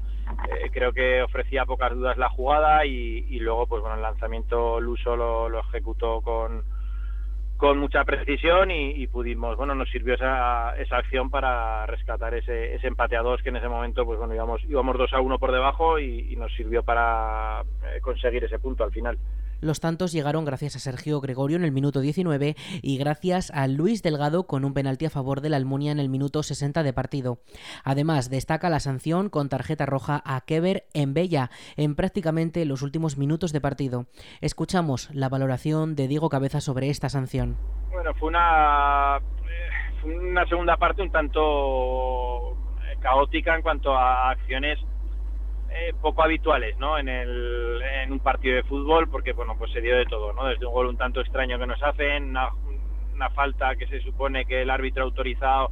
eh, 0.49 0.69
creo 0.71 0.93
que 0.93 1.21
ofrecía 1.21 1.65
pocas 1.65 1.93
dudas 1.93 2.17
la 2.17 2.29
jugada 2.29 2.85
y, 2.85 3.39
luego 3.39 3.65
pues 3.65 3.81
bueno 3.81 3.95
el 3.95 4.03
lanzamiento 4.03 4.79
Luso 4.79 5.15
lo, 5.15 5.49
lo 5.49 5.61
ejecutó 5.61 6.21
con, 6.21 6.63
con 7.61 7.77
mucha 7.77 8.03
precisión 8.05 8.71
y, 8.71 9.05
pudimos, 9.05 9.55
bueno, 9.55 9.75
nos 9.75 9.87
sirvió 9.91 10.15
esa, 10.15 10.75
esa 10.77 10.97
acción 10.97 11.29
para 11.29 11.85
rescatar 11.85 12.33
ese, 12.33 12.73
ese, 12.73 12.87
empate 12.87 13.15
a 13.15 13.21
dos 13.21 13.39
que 13.43 13.49
en 13.49 13.57
ese 13.57 13.69
momento, 13.69 14.03
pues 14.03 14.17
bueno, 14.17 14.33
íbamos, 14.33 14.63
íbamos 14.63 14.97
2 14.97 15.13
a 15.13 15.21
1 15.21 15.37
por 15.37 15.51
debajo 15.51 15.99
y, 15.99 16.35
nos 16.37 16.51
sirvió 16.55 16.81
para 16.81 17.61
eh, 17.61 18.01
conseguir 18.01 18.43
ese 18.43 18.57
punto 18.57 18.83
al 18.83 18.91
final. 18.91 19.15
Los 19.61 19.79
tantos 19.79 20.11
llegaron 20.11 20.43
gracias 20.43 20.75
a 20.75 20.79
Sergio 20.79 21.21
Gregorio 21.21 21.55
en 21.55 21.63
el 21.63 21.71
minuto 21.71 22.01
19 22.01 22.55
y 22.81 22.97
gracias 22.97 23.51
a 23.51 23.67
Luis 23.67 24.01
Delgado 24.01 24.47
con 24.47 24.65
un 24.65 24.73
penalti 24.73 25.05
a 25.05 25.11
favor 25.11 25.39
de 25.41 25.49
la 25.49 25.57
Almunia 25.57 25.91
en 25.91 25.99
el 25.99 26.09
minuto 26.09 26.41
60 26.41 26.81
de 26.81 26.93
partido. 26.93 27.37
Además, 27.83 28.31
destaca 28.31 28.71
la 28.71 28.79
sanción 28.79 29.29
con 29.29 29.49
tarjeta 29.49 29.85
roja 29.85 30.21
a 30.25 30.41
Kever 30.41 30.85
en 30.95 31.13
Bella 31.13 31.51
en 31.77 31.95
prácticamente 31.95 32.65
los 32.65 32.81
últimos 32.81 33.17
minutos 33.17 33.53
de 33.53 33.61
partido. 33.61 34.07
Escuchamos 34.41 35.09
la 35.13 35.29
valoración 35.29 35.95
de 35.95 36.07
Diego 36.07 36.29
Cabeza 36.29 36.59
sobre 36.59 36.89
esta 36.89 37.09
sanción. 37.09 37.57
Bueno, 37.91 38.15
fue 38.15 38.29
una, 38.29 39.17
eh, 39.17 40.05
una 40.05 40.45
segunda 40.47 40.75
parte 40.77 41.03
un 41.03 41.11
tanto 41.11 42.53
eh, 42.53 42.97
caótica 42.99 43.55
en 43.55 43.61
cuanto 43.61 43.95
a 43.95 44.31
acciones 44.31 44.79
eh, 45.73 45.93
poco 46.01 46.23
habituales 46.23 46.77
¿no? 46.77 46.97
en, 46.97 47.07
el, 47.07 47.81
en 47.81 48.11
un 48.11 48.19
partido 48.19 48.55
de 48.55 48.63
fútbol 48.63 49.09
porque 49.09 49.33
bueno 49.33 49.55
pues 49.57 49.71
se 49.71 49.81
dio 49.81 49.97
de 49.97 50.05
todo 50.05 50.33
¿no? 50.33 50.45
desde 50.45 50.65
un 50.65 50.73
gol 50.73 50.87
un 50.87 50.97
tanto 50.97 51.21
extraño 51.21 51.57
que 51.57 51.67
nos 51.67 51.81
hacen 51.81 52.35
una 53.13 53.29
falta 53.31 53.75
que 53.75 53.87
se 53.87 54.01
supone 54.01 54.45
que 54.45 54.61
el 54.61 54.69
árbitro 54.69 55.03
ha 55.03 55.05
autorizado 55.05 55.71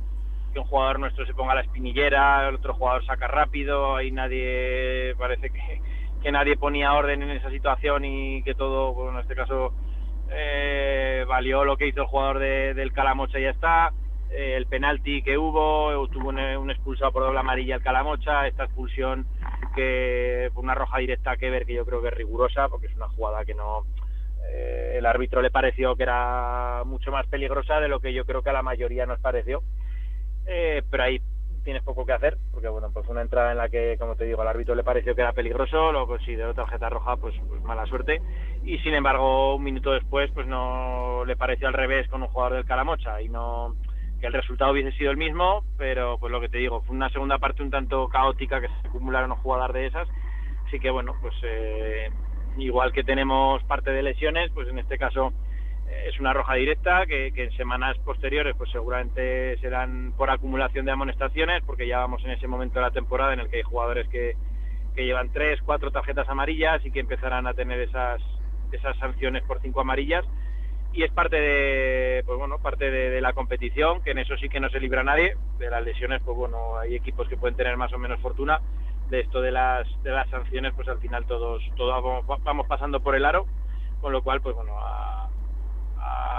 que 0.54 0.60
un 0.60 0.66
jugador 0.66 1.00
nuestro 1.00 1.26
se 1.26 1.34
ponga 1.34 1.56
la 1.56 1.62
espinillera, 1.62 2.48
el 2.48 2.56
otro 2.56 2.74
jugador 2.74 3.06
saca 3.06 3.28
rápido, 3.28 3.96
ahí 3.96 4.12
nadie, 4.12 5.14
parece 5.18 5.50
que, 5.50 5.82
que 6.22 6.32
nadie 6.32 6.58
ponía 6.58 6.94
orden 6.94 7.22
en 7.24 7.32
esa 7.32 7.50
situación 7.50 8.06
y 8.06 8.44
que 8.44 8.56
todo, 8.56 8.94
bueno, 8.94 9.14
en 9.14 9.22
este 9.22 9.36
caso, 9.36 9.74
eh, 10.32 11.26
valió 11.28 11.64
lo 11.66 11.78
que 11.78 11.88
hizo 11.88 12.02
el 12.02 12.08
jugador 12.08 12.40
del 12.40 12.94
Calamocha 12.94 13.40
y 13.40 13.44
ya 13.44 13.52
está. 13.52 13.94
Eh, 14.32 14.56
el 14.58 14.68
penalti 14.68 15.24
que 15.24 15.40
hubo, 15.40 16.08
tuvo 16.10 16.30
un, 16.30 16.70
expulsado 16.70 17.12
por 17.12 17.24
doble 17.24 17.40
amarilla 17.40 17.76
el 17.76 17.82
Calamocha, 17.82 18.48
esta 18.48 18.66
expulsión 18.66 19.26
que 19.76 20.50
una 20.56 20.76
roja 20.76 21.00
directa 21.00 21.38
que 21.38 21.50
ver 21.50 21.66
que 21.66 21.74
yo 21.74 21.86
creo 21.86 22.02
que 22.02 22.10
es 22.10 22.14
rigurosa 22.14 22.70
porque 22.70 22.88
es 22.88 22.96
una 22.96 23.08
jugada 23.10 23.46
que 23.46 23.54
no 23.54 23.86
eh, 24.52 24.96
el 24.98 25.06
árbitro 25.06 25.42
le 25.42 25.52
pareció 25.52 25.96
que 25.96 26.04
era 26.04 26.84
mucho 26.86 27.12
más 27.12 27.28
peligrosa 27.28 27.80
de 27.80 27.88
lo 27.88 28.00
que 28.00 28.14
yo 28.14 28.26
creo 28.26 28.42
que 28.42 28.50
a 28.50 28.54
la 28.54 28.64
mayoría 28.64 29.06
nos 29.06 29.20
pareció. 29.20 29.62
Eh, 30.46 30.82
pero 30.90 31.04
ahí 31.04 31.22
tienes 31.64 31.84
poco 31.84 32.06
que 32.06 32.14
hacer, 32.14 32.38
porque 32.52 32.68
bueno, 32.68 32.90
pues 32.92 33.08
una 33.10 33.22
entrada 33.22 33.52
en 33.52 33.58
la 33.58 33.70
que, 33.70 33.98
como 34.00 34.16
te 34.16 34.26
digo, 34.26 34.42
al 34.42 34.48
árbitro 34.48 34.76
le 34.76 34.84
pareció 34.84 35.14
que 35.14 35.22
era 35.22 35.34
peligroso, 35.34 35.92
luego 35.92 36.08
consideró 36.08 36.54
tarjeta 36.54 36.90
roja, 36.90 37.18
pues, 37.18 37.36
pues, 37.48 37.62
mala 37.62 37.86
suerte, 37.86 38.22
y 38.64 38.80
sin 38.80 38.94
embargo, 38.94 39.56
un 39.56 39.64
minuto 39.64 39.92
después, 39.92 40.32
pues 40.32 40.48
no 40.48 41.26
le 41.26 41.36
pareció 41.36 41.68
al 41.68 41.74
revés 41.74 42.08
con 42.08 42.24
un 42.24 42.30
jugador 42.30 42.56
del 42.56 42.66
Calamocha, 42.66 43.22
y 43.22 43.30
no 43.30 43.76
que 44.20 44.28
el 44.28 44.34
resultado 44.34 44.72
hubiese 44.72 44.92
sido 44.98 45.12
el 45.12 45.18
mismo, 45.18 45.64
pero 45.78 46.18
pues 46.18 46.32
lo 46.32 46.42
que 46.42 46.50
te 46.50 46.58
digo, 46.58 46.82
fue 46.82 46.96
una 46.96 47.10
segunda 47.10 47.38
parte 47.38 47.64
un 47.64 47.72
tanto 47.72 48.08
caótica 48.10 48.62
que 48.62 48.68
se 48.68 48.88
acumularon 48.88 49.36
jugadores 49.36 49.74
de 49.74 49.88
esas, 49.88 50.08
así 50.68 50.80
que 50.80 50.90
bueno, 50.90 51.16
pues 51.22 51.34
eh, 51.44 52.10
igual 52.58 52.92
que 52.92 53.04
tenemos 53.04 53.64
parte 53.64 53.92
de 53.92 54.04
lesiones, 54.04 54.52
pues 54.52 54.68
en 54.68 54.80
este 54.80 54.98
caso 54.98 55.34
es 56.06 56.20
una 56.20 56.34
roja 56.34 56.56
directa 56.56 57.06
que, 57.06 57.28
en 57.36 57.52
semanas 57.58 57.98
posteriores 58.00 58.56
pues 58.56 58.70
seguramente 58.72 59.58
serán 59.60 60.14
por 60.16 60.30
acumulación 60.30 60.86
de 60.86 60.92
amonestaciones 60.92 61.64
porque 61.66 61.88
ya 61.88 62.00
vamos 62.00 62.24
en 62.26 62.32
ese 62.32 62.48
momento 62.48 62.76
de 62.76 62.86
la 62.86 62.92
temporada 62.92 63.34
en 63.34 63.42
el 63.42 63.50
que 63.50 63.58
hay 63.58 63.64
jugadores 63.64 64.08
que, 64.10 64.36
llevan 64.96 65.32
tres, 65.32 65.62
cuatro 65.64 65.92
tarjetas 65.92 66.28
amarillas 66.28 66.86
y 66.86 66.92
que 66.92 67.00
empezarán 67.00 67.48
a 67.48 67.54
tener 67.54 67.80
esas, 67.80 68.22
esas 68.74 68.98
sanciones 68.98 69.44
por 69.44 69.62
cinco 69.62 69.80
amarillas 69.80 70.26
y 70.94 71.04
es 71.04 71.12
parte 71.12 71.36
de 71.40 72.24
pues 72.26 72.38
bueno 72.38 72.60
parte 72.60 72.90
de, 72.90 73.22
la 73.22 73.34
competición 73.34 74.02
que 74.02 74.12
en 74.12 74.20
eso 74.20 74.36
sí 74.38 74.50
que 74.50 74.60
no 74.60 74.70
se 74.70 74.80
libra 74.80 75.04
nadie 75.04 75.36
de 75.60 75.70
las 75.70 75.84
lesiones 75.84 76.22
pues 76.24 76.36
bueno 76.36 76.78
hay 76.78 76.96
equipos 76.96 77.28
que 77.28 77.38
pueden 77.38 77.56
tener 77.56 77.78
más 77.78 77.94
o 77.94 77.98
menos 77.98 78.20
fortuna 78.22 78.60
de 79.10 79.22
esto 79.22 79.42
de 79.42 79.52
las 79.52 79.88
de 80.04 80.12
las 80.12 80.30
sanciones 80.30 80.74
pues 80.76 80.88
al 80.88 81.00
final 81.00 81.26
todos 81.26 81.62
todos 81.76 82.26
vamos, 82.26 82.68
pasando 82.68 83.02
por 83.02 83.16
el 83.16 83.26
aro 83.26 83.46
con 84.02 84.12
lo 84.14 84.24
cual 84.24 84.42
pues 84.42 84.56
bueno 84.56 84.74
a 84.78 85.30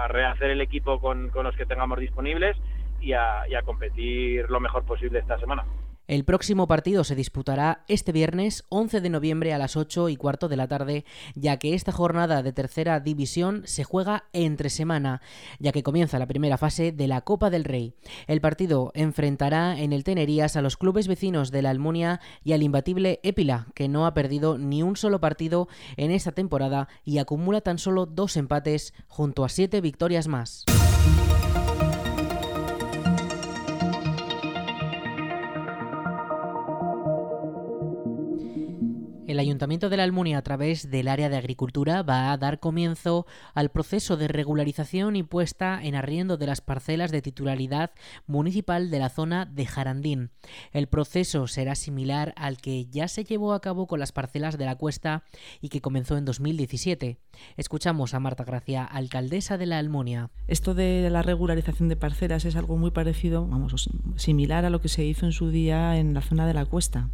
rehacer 0.08 0.50
el 0.50 0.60
equipo 0.60 1.00
con, 1.00 1.30
los 1.32 1.56
que 1.56 1.66
tengamos 1.66 1.98
disponibles 1.98 2.56
y 3.00 3.12
a 3.12 3.62
competir 3.64 4.48
lo 4.50 4.60
mejor 4.60 4.84
posible 4.84 5.18
esta 5.18 5.38
semana. 5.38 5.64
El 6.10 6.24
próximo 6.24 6.66
partido 6.66 7.04
se 7.04 7.14
disputará 7.14 7.84
este 7.86 8.10
viernes 8.10 8.64
11 8.68 9.00
de 9.00 9.10
noviembre 9.10 9.54
a 9.54 9.58
las 9.58 9.76
8 9.76 10.08
y 10.08 10.16
cuarto 10.16 10.48
de 10.48 10.56
la 10.56 10.66
tarde, 10.66 11.04
ya 11.36 11.56
que 11.58 11.74
esta 11.74 11.92
jornada 11.92 12.42
de 12.42 12.52
tercera 12.52 12.98
división 12.98 13.62
se 13.64 13.84
juega 13.84 14.24
entre 14.32 14.70
semana, 14.70 15.22
ya 15.60 15.70
que 15.70 15.84
comienza 15.84 16.18
la 16.18 16.26
primera 16.26 16.58
fase 16.58 16.90
de 16.90 17.06
la 17.06 17.20
Copa 17.20 17.48
del 17.48 17.62
Rey. 17.62 17.94
El 18.26 18.40
partido 18.40 18.90
enfrentará 18.94 19.78
en 19.78 19.92
el 19.92 20.02
Tenerías 20.02 20.56
a 20.56 20.62
los 20.62 20.76
clubes 20.76 21.06
vecinos 21.06 21.52
de 21.52 21.62
la 21.62 21.70
Almunia 21.70 22.20
y 22.42 22.54
al 22.54 22.64
imbatible 22.64 23.20
Épila, 23.22 23.68
que 23.76 23.86
no 23.86 24.04
ha 24.04 24.12
perdido 24.12 24.58
ni 24.58 24.82
un 24.82 24.96
solo 24.96 25.20
partido 25.20 25.68
en 25.96 26.10
esta 26.10 26.32
temporada 26.32 26.88
y 27.04 27.18
acumula 27.18 27.60
tan 27.60 27.78
solo 27.78 28.06
dos 28.06 28.36
empates 28.36 28.94
junto 29.06 29.44
a 29.44 29.48
siete 29.48 29.80
victorias 29.80 30.26
más. 30.26 30.64
El 39.30 39.38
Ayuntamiento 39.38 39.88
de 39.90 39.96
la 39.96 40.02
Almunia, 40.02 40.38
a 40.38 40.42
través 40.42 40.90
del 40.90 41.06
área 41.06 41.28
de 41.28 41.36
agricultura, 41.36 42.02
va 42.02 42.32
a 42.32 42.36
dar 42.36 42.58
comienzo 42.58 43.26
al 43.54 43.70
proceso 43.70 44.16
de 44.16 44.26
regularización 44.26 45.14
y 45.14 45.22
puesta 45.22 45.78
en 45.80 45.94
arriendo 45.94 46.36
de 46.36 46.48
las 46.48 46.60
parcelas 46.60 47.12
de 47.12 47.22
titularidad 47.22 47.92
municipal 48.26 48.90
de 48.90 48.98
la 48.98 49.08
zona 49.08 49.46
de 49.46 49.66
Jarandín. 49.66 50.30
El 50.72 50.88
proceso 50.88 51.46
será 51.46 51.76
similar 51.76 52.34
al 52.36 52.56
que 52.56 52.86
ya 52.86 53.06
se 53.06 53.22
llevó 53.22 53.52
a 53.52 53.60
cabo 53.60 53.86
con 53.86 54.00
las 54.00 54.10
parcelas 54.10 54.58
de 54.58 54.64
la 54.64 54.74
Cuesta 54.74 55.22
y 55.60 55.68
que 55.68 55.80
comenzó 55.80 56.16
en 56.16 56.24
2017. 56.24 57.20
Escuchamos 57.56 58.14
a 58.14 58.20
Marta 58.20 58.42
Gracia, 58.42 58.84
alcaldesa 58.84 59.58
de 59.58 59.66
la 59.66 59.78
Almunia. 59.78 60.30
Esto 60.48 60.74
de 60.74 61.08
la 61.08 61.22
regularización 61.22 61.88
de 61.88 61.94
parcelas 61.94 62.44
es 62.46 62.56
algo 62.56 62.76
muy 62.76 62.90
parecido, 62.90 63.46
vamos, 63.46 63.90
similar 64.16 64.64
a 64.64 64.70
lo 64.70 64.80
que 64.80 64.88
se 64.88 65.04
hizo 65.04 65.24
en 65.24 65.32
su 65.32 65.50
día 65.50 65.98
en 65.98 66.14
la 66.14 66.20
zona 66.20 66.48
de 66.48 66.54
la 66.54 66.66
Cuesta. 66.66 67.10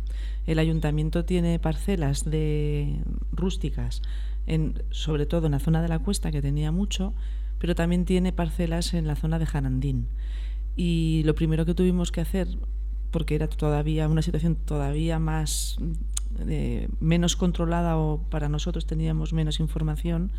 El 0.47 0.59
ayuntamiento 0.59 1.25
tiene 1.25 1.59
parcelas 1.59 2.25
de 2.25 3.01
rústicas, 3.33 4.03
en, 4.47 4.83
sobre 4.91 5.27
todo 5.27 5.47
en 5.47 5.53
la 5.53 5.59
zona 5.59 5.83
de 5.83 5.89
la 5.89 5.99
cuesta, 5.99 6.31
que 6.31 6.43
tenía 6.43 6.71
mucho, 6.71 7.15
pero 7.59 7.75
también 7.75 8.05
tiene 8.05 8.33
parcelas 8.33 8.95
en 8.95 9.07
la 9.07 9.17
zona 9.17 9.39
de 9.39 9.47
Janandín. 9.47 10.07
Y 10.77 11.23
lo 11.25 11.35
primero 11.35 11.65
que 11.65 11.75
tuvimos 11.75 12.13
que 12.13 12.21
hacer, 12.21 12.49
porque 13.11 13.35
era 13.35 13.49
todavía 13.49 14.09
una 14.09 14.23
situación 14.23 14.57
todavía 14.57 15.19
más 15.19 15.79
eh, 16.47 16.89
menos 17.01 17.35
controlada 17.35 17.97
o 17.97 18.21
para 18.31 18.49
nosotros 18.49 18.87
teníamos 18.87 19.33
menos 19.33 19.59
información, 19.59 20.31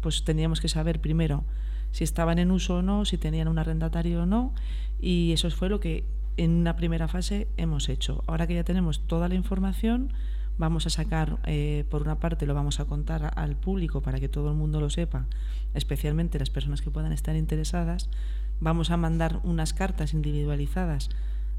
pues 0.00 0.22
teníamos 0.24 0.60
que 0.60 0.68
saber 0.68 1.00
primero 1.00 1.44
si 1.92 2.04
estaban 2.04 2.38
en 2.38 2.50
uso 2.50 2.76
o 2.76 2.82
no, 2.82 3.06
si 3.06 3.16
tenían 3.16 3.48
un 3.48 3.58
arrendatario 3.58 4.24
o 4.24 4.26
no, 4.26 4.52
y 5.00 5.32
eso 5.32 5.50
fue 5.50 5.70
lo 5.70 5.80
que 5.80 6.04
en 6.36 6.52
una 6.52 6.76
primera 6.76 7.08
fase 7.08 7.48
hemos 7.56 7.88
hecho. 7.88 8.22
Ahora 8.26 8.46
que 8.46 8.54
ya 8.54 8.64
tenemos 8.64 9.06
toda 9.06 9.28
la 9.28 9.34
información, 9.34 10.12
vamos 10.58 10.86
a 10.86 10.90
sacar, 10.90 11.38
eh, 11.44 11.84
por 11.90 12.02
una 12.02 12.18
parte 12.18 12.46
lo 12.46 12.54
vamos 12.54 12.80
a 12.80 12.84
contar 12.84 13.32
al 13.36 13.56
público 13.56 14.02
para 14.02 14.20
que 14.20 14.28
todo 14.28 14.50
el 14.50 14.56
mundo 14.56 14.80
lo 14.80 14.90
sepa, 14.90 15.26
especialmente 15.74 16.38
las 16.38 16.50
personas 16.50 16.82
que 16.82 16.90
puedan 16.90 17.12
estar 17.12 17.36
interesadas. 17.36 18.08
Vamos 18.60 18.90
a 18.90 18.96
mandar 18.96 19.40
unas 19.44 19.72
cartas 19.74 20.14
individualizadas 20.14 21.10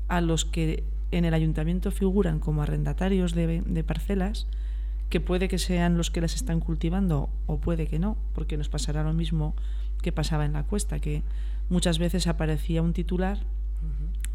a 0.07 0.22
los 0.22 0.46
que 0.46 0.84
en 1.12 1.25
el 1.25 1.34
ayuntamiento 1.34 1.91
figuran 1.91 2.39
como 2.39 2.63
arrendatarios 2.63 3.34
de, 3.34 3.62
de 3.62 3.84
parcelas, 3.84 4.48
que 5.10 5.22
puede 5.22 5.48
que 5.48 5.57
sean 5.57 5.98
los 5.98 6.12
que 6.12 6.22
las 6.22 6.36
están 6.36 6.60
cultivando 6.60 7.29
o 7.46 7.60
puede 7.60 7.88
que 7.88 8.00
no, 8.00 8.17
porque 8.34 8.57
nos 8.57 8.67
pasará 8.67 9.03
lo 9.03 9.13
mismo 9.13 9.55
que 10.01 10.12
pasaba 10.12 10.46
en 10.46 10.53
la 10.53 10.63
cuesta, 10.63 11.00
que 11.00 11.24
muchas 11.69 11.98
veces 11.98 12.27
aparecía 12.27 12.81
un 12.81 12.93
titular 12.93 13.39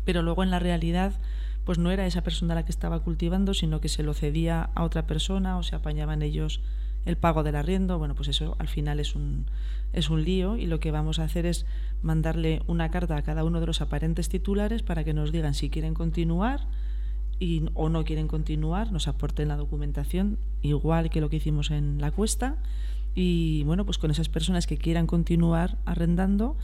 pero 0.05 0.23
luego 0.23 0.43
en 0.43 0.51
la 0.51 0.59
realidad 0.59 1.15
pues 1.65 1.79
no 1.79 1.91
era 1.91 2.07
esa 2.07 2.23
persona 2.23 2.55
la 2.55 2.65
que 2.65 2.73
estaba 2.73 3.01
cultivando, 3.01 3.55
sino 3.55 3.81
que 3.81 3.89
se 3.89 4.03
lo 4.03 4.15
cedía 4.15 4.71
a 4.75 4.83
otra 4.83 5.07
persona 5.07 5.59
o 5.59 5.63
se 5.63 5.77
apañaban 5.77 6.23
ellos 6.23 6.61
el 7.05 7.17
pago 7.17 7.43
del 7.43 7.57
arriendo. 7.57 7.99
Bueno, 7.99 8.15
pues 8.15 8.29
eso 8.29 8.57
al 8.59 8.69
final 8.69 9.01
es 9.01 9.15
un, 9.15 9.47
es 9.93 10.11
un 10.11 10.25
lío 10.25 10.57
y 10.57 10.67
lo 10.67 10.81
que 10.81 10.91
vamos 10.91 11.19
a 11.19 11.25
hacer 11.25 11.47
es 11.47 11.67
mandarle 12.03 12.63
una 12.67 12.91
carta 12.91 13.17
a 13.17 13.23
cada 13.23 13.45
uno 13.45 13.61
de 13.61 13.67
los 13.67 13.81
aparentes 13.81 14.29
titulares 14.29 14.83
para 14.83 15.05
que 15.05 15.15
nos 15.15 15.31
digan 15.31 15.55
si 15.55 15.71
quieren 15.71 15.95
continuar 15.95 16.67
y, 17.39 17.65
o 17.75 17.89
no 17.89 18.05
quieren 18.05 18.29
continuar, 18.29 18.93
nos 18.93 19.09
aporten 19.09 19.49
la 19.49 19.57
documentación, 19.57 20.39
igual 20.63 21.11
que 21.11 21.21
lo 21.21 21.29
que 21.29 21.37
hicimos 21.37 21.71
en 21.71 22.01
la 22.01 22.11
cuesta. 22.11 22.57
Y 23.15 23.63
bueno, 23.65 23.85
pues 23.85 23.99
con 23.99 24.11
esas 24.11 24.29
personas 24.29 24.67
que 24.67 24.79
quieran 24.79 25.07
continuar 25.07 25.77
arrendando, 25.85 26.57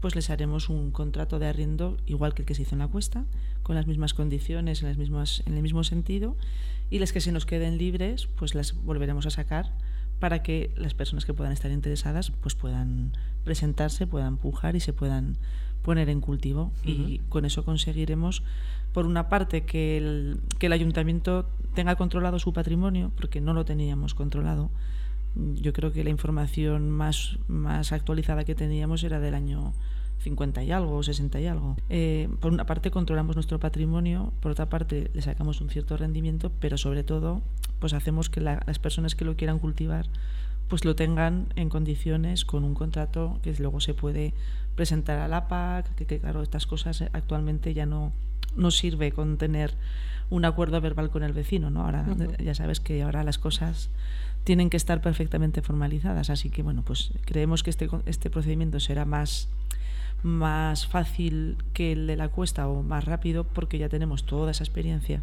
pues 0.00 0.14
les 0.14 0.30
haremos 0.30 0.68
un 0.68 0.90
contrato 0.90 1.38
de 1.38 1.46
arriendo 1.46 1.96
igual 2.06 2.34
que 2.34 2.42
el 2.42 2.46
que 2.46 2.54
se 2.54 2.62
hizo 2.62 2.74
en 2.74 2.80
la 2.80 2.88
cuesta, 2.88 3.24
con 3.62 3.76
las 3.76 3.86
mismas 3.86 4.14
condiciones, 4.14 4.82
en, 4.82 4.88
las 4.88 4.96
mismas, 4.96 5.42
en 5.46 5.54
el 5.54 5.62
mismo 5.62 5.84
sentido, 5.84 6.36
y 6.90 6.98
las 6.98 7.12
que 7.12 7.20
se 7.20 7.32
nos 7.32 7.46
queden 7.46 7.78
libres, 7.78 8.26
pues 8.26 8.54
las 8.54 8.74
volveremos 8.84 9.26
a 9.26 9.30
sacar 9.30 9.72
para 10.18 10.42
que 10.42 10.72
las 10.76 10.94
personas 10.94 11.24
que 11.24 11.34
puedan 11.34 11.52
estar 11.52 11.70
interesadas 11.70 12.30
pues 12.30 12.54
puedan 12.54 13.12
presentarse, 13.44 14.06
puedan 14.06 14.36
pujar 14.36 14.76
y 14.76 14.80
se 14.80 14.92
puedan 14.92 15.38
poner 15.82 16.10
en 16.10 16.20
cultivo. 16.20 16.72
Y 16.84 17.20
con 17.30 17.44
eso 17.44 17.64
conseguiremos, 17.64 18.42
por 18.92 19.06
una 19.06 19.28
parte, 19.28 19.64
que 19.64 19.96
el, 19.96 20.40
que 20.58 20.66
el 20.66 20.72
ayuntamiento 20.72 21.48
tenga 21.74 21.96
controlado 21.96 22.38
su 22.38 22.52
patrimonio, 22.52 23.12
porque 23.16 23.40
no 23.40 23.54
lo 23.54 23.64
teníamos 23.64 24.14
controlado, 24.14 24.70
yo 25.34 25.72
creo 25.72 25.92
que 25.92 26.04
la 26.04 26.10
información 26.10 26.90
más, 26.90 27.38
más 27.48 27.92
actualizada 27.92 28.44
que 28.44 28.54
teníamos 28.54 29.02
era 29.04 29.20
del 29.20 29.34
año 29.34 29.72
50 30.18 30.62
y 30.64 30.72
algo 30.72 30.96
o 30.96 31.02
60 31.02 31.40
y 31.40 31.46
algo. 31.46 31.76
Eh, 31.88 32.28
por 32.40 32.52
una 32.52 32.66
parte 32.66 32.90
controlamos 32.90 33.36
nuestro 33.36 33.58
patrimonio, 33.58 34.32
por 34.40 34.52
otra 34.52 34.68
parte 34.68 35.10
le 35.14 35.22
sacamos 35.22 35.60
un 35.60 35.70
cierto 35.70 35.96
rendimiento, 35.96 36.52
pero 36.60 36.76
sobre 36.76 37.04
todo 37.04 37.42
pues 37.78 37.94
hacemos 37.94 38.28
que 38.28 38.40
las 38.40 38.78
personas 38.78 39.14
que 39.14 39.24
lo 39.24 39.36
quieran 39.36 39.58
cultivar 39.58 40.06
pues 40.68 40.84
lo 40.84 40.94
tengan 40.94 41.48
en 41.56 41.68
condiciones 41.68 42.44
con 42.44 42.62
un 42.62 42.74
contrato 42.74 43.40
que 43.42 43.52
luego 43.58 43.80
se 43.80 43.92
puede 43.92 44.34
presentar 44.76 45.18
a 45.18 45.26
la 45.26 45.48
PAC, 45.48 45.94
que, 45.96 46.20
claro, 46.20 46.42
estas 46.42 46.66
cosas 46.66 47.02
actualmente 47.12 47.74
ya 47.74 47.86
no, 47.86 48.12
no 48.56 48.70
sirve 48.70 49.10
con 49.10 49.36
tener 49.36 49.74
un 50.30 50.44
acuerdo 50.44 50.80
verbal 50.80 51.10
con 51.10 51.24
el 51.24 51.32
vecino, 51.32 51.70
¿no? 51.70 51.84
Ahora 51.84 52.06
ya 52.38 52.54
sabes 52.54 52.78
que 52.78 53.02
ahora 53.02 53.24
las 53.24 53.38
cosas 53.38 53.90
tienen 54.44 54.70
que 54.70 54.76
estar 54.76 55.00
perfectamente 55.00 55.62
formalizadas. 55.62 56.30
Así 56.30 56.50
que, 56.50 56.62
bueno, 56.62 56.82
pues 56.84 57.12
creemos 57.24 57.62
que 57.62 57.70
este, 57.70 57.88
este 58.06 58.30
procedimiento 58.30 58.80
será 58.80 59.04
más, 59.04 59.48
más 60.22 60.86
fácil 60.86 61.56
que 61.72 61.92
el 61.92 62.06
de 62.06 62.16
la 62.16 62.28
cuesta 62.28 62.68
o 62.68 62.82
más 62.82 63.04
rápido 63.04 63.44
porque 63.44 63.78
ya 63.78 63.88
tenemos 63.88 64.24
toda 64.24 64.50
esa 64.50 64.64
experiencia 64.64 65.22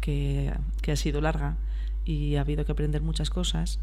que, 0.00 0.52
que 0.82 0.92
ha 0.92 0.96
sido 0.96 1.20
larga 1.20 1.56
y 2.04 2.36
ha 2.36 2.40
habido 2.40 2.64
que 2.64 2.72
aprender 2.72 3.02
muchas 3.02 3.28
cosas 3.28 3.78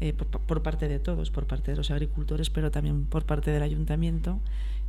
eh, 0.00 0.12
por, 0.12 0.62
parte 0.62 0.88
de 0.88 0.98
todos, 0.98 1.30
por 1.30 1.46
parte 1.46 1.70
de 1.70 1.76
los 1.76 1.90
agricultores, 1.90 2.50
pero 2.50 2.70
también 2.70 3.04
por 3.04 3.24
parte 3.24 3.50
del 3.50 3.62
ayuntamiento 3.62 4.38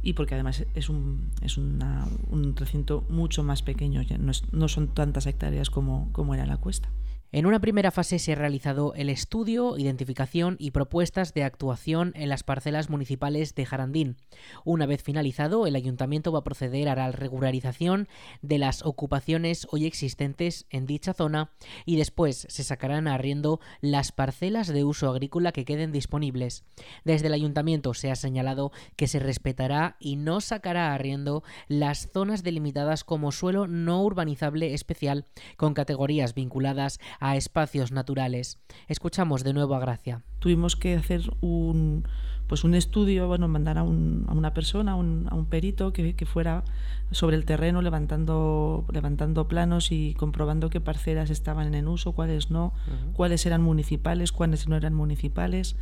y 0.01 0.13
porque 0.13 0.35
además 0.35 0.65
es 0.73 0.89
un, 0.89 1.29
es 1.41 1.57
un 1.57 2.53
recinto 2.55 3.05
mucho 3.09 3.43
más 3.43 3.61
pequeño, 3.61 4.01
no, 4.19 4.31
no 4.51 4.67
son 4.67 4.87
tantas 4.87 5.25
hectáreas 5.25 5.69
como, 5.69 6.09
como 6.11 6.33
era 6.33 6.45
la 6.45 6.57
cuesta. 6.57 6.89
En 7.33 7.45
una 7.45 7.61
primera 7.61 7.91
fase 7.91 8.19
se 8.19 8.33
ha 8.33 8.35
realizado 8.35 8.93
el 8.93 9.09
estudio, 9.09 9.77
identificación 9.77 10.57
y 10.59 10.71
propuestas 10.71 11.33
de 11.33 11.45
actuación 11.45 12.11
en 12.15 12.27
las 12.27 12.43
parcelas 12.43 12.89
municipales 12.89 13.55
de 13.55 13.65
Jarandín. 13.65 14.17
Una 14.65 14.85
vez 14.85 15.01
finalizado, 15.01 15.65
el 15.65 15.77
ayuntamiento 15.77 16.33
va 16.33 16.39
a 16.39 16.43
proceder 16.43 16.89
a 16.89 16.95
la 16.95 17.09
regularización 17.13 18.09
de 18.41 18.57
las 18.57 18.85
ocupaciones 18.85 19.65
hoy 19.71 19.85
existentes 19.85 20.65
en 20.71 20.85
dicha 20.85 21.13
zona 21.13 21.51
y 21.85 21.95
después 21.95 22.47
se 22.49 22.65
sacarán 22.65 23.07
a 23.07 23.13
arriendo 23.13 23.61
las 23.79 24.11
parcelas 24.11 24.67
de 24.67 24.83
uso 24.83 25.09
agrícola 25.09 25.53
que 25.53 25.63
queden 25.63 25.93
disponibles. 25.93 26.65
Desde 27.05 27.27
el 27.27 27.33
ayuntamiento 27.33 27.93
se 27.93 28.11
ha 28.11 28.15
señalado 28.17 28.73
que 28.97 29.07
se 29.07 29.19
respetará 29.19 29.95
y 30.01 30.17
no 30.17 30.41
sacará 30.41 30.89
a 30.89 30.95
arriendo 30.95 31.43
las 31.69 32.09
zonas 32.11 32.43
delimitadas 32.43 33.05
como 33.05 33.31
suelo 33.31 33.67
no 33.67 34.03
urbanizable 34.03 34.73
especial 34.73 35.23
con 35.55 35.73
categorías 35.73 36.33
vinculadas 36.33 36.99
a 37.21 37.37
espacios 37.37 37.91
naturales. 37.91 38.59
Escuchamos 38.87 39.45
de 39.45 39.53
nuevo 39.53 39.75
a 39.75 39.79
Gracia. 39.79 40.23
Tuvimos 40.39 40.75
que 40.75 40.95
hacer 40.95 41.21
un, 41.39 42.03
pues 42.47 42.63
un 42.63 42.73
estudio, 42.73 43.27
bueno, 43.27 43.47
mandar 43.47 43.77
a, 43.77 43.83
una 43.83 44.53
persona, 44.53 44.93
a 44.93 44.95
un 44.95 45.45
perito 45.47 45.93
que, 45.93 46.25
fuera 46.25 46.63
sobre 47.11 47.37
el 47.37 47.45
terreno 47.45 47.81
levantando, 47.83 48.85
levantando 48.91 49.47
planos 49.47 49.91
y 49.91 50.15
comprobando 50.15 50.69
qué 50.69 50.81
parcelas 50.81 51.29
estaban 51.29 51.75
en 51.75 51.87
uso, 51.87 52.13
cuáles 52.13 52.49
no, 52.49 52.73
cuáles 53.13 53.45
eran 53.45 53.61
municipales, 53.61 54.31
cuáles 54.31 54.67
no 54.67 54.75
eran 54.75 54.95
municipales, 54.95 55.77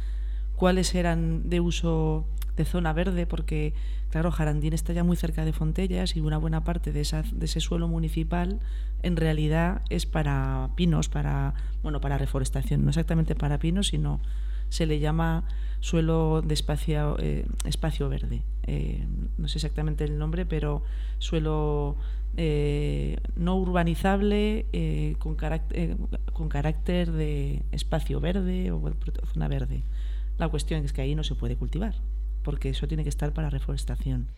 cuáles 0.60 0.94
eran 0.94 1.50
de 1.50 1.62
uso 1.62 2.28
de 2.58 2.66
zona 2.66 2.92
verde, 2.92 3.26
porque 3.26 3.74
claro, 4.10 4.30
Jarandín 4.30 4.74
está 4.74 4.92
ya 4.92 5.06
muy 5.06 5.16
cerca 5.16 5.46
de 5.46 5.54
Fontellas 5.54 6.18
y 6.18 6.20
una 6.20 6.38
buena 6.38 6.66
parte 6.66 6.92
de, 6.92 7.00
esa, 7.00 7.24
de 7.24 7.46
ese 7.46 7.62
suelo 7.62 7.88
municipal 7.88 8.60
en 9.02 9.16
realidad 9.16 9.82
es 9.90 10.06
para 10.06 10.72
pinos, 10.76 11.08
para 11.08 11.54
bueno, 11.82 12.02
para 12.02 12.18
reforestación, 12.18 12.84
no 12.84 12.90
exactamente 12.90 13.36
para 13.36 13.58
pinos, 13.58 13.88
sino 13.88 14.20
se 14.68 14.86
le 14.86 15.00
llama 15.00 15.46
suelo 15.80 16.42
de 16.42 16.54
espacio, 16.54 17.16
eh, 17.20 17.46
espacio 17.64 18.10
verde. 18.10 18.44
Eh, 18.68 19.08
no 19.38 19.48
sé 19.48 19.60
exactamente 19.60 20.04
el 20.04 20.20
nombre, 20.20 20.46
pero 20.46 20.84
suelo 21.20 21.96
eh, 22.36 23.16
no 23.38 23.56
urbanizable 23.56 24.66
con, 25.20 25.36
carácter, 25.36 25.96
con 26.34 26.50
carácter 26.50 27.14
de 27.14 27.64
espacio 27.72 28.20
verde 28.20 28.72
o 28.74 28.82
zona 29.34 29.48
verde. 29.48 29.84
La 30.40 30.50
cuestión 30.50 30.84
es 30.84 30.94
que 30.94 31.02
ahí 31.02 31.16
no 31.16 31.24
se 31.24 31.36
puede 31.36 31.58
cultivar 31.58 31.94
porque 32.44 32.70
eso 32.70 32.88
tiene 32.88 33.04
que 33.04 33.10
estar 33.10 33.34
para 33.34 33.50
reforestación. 33.50 34.32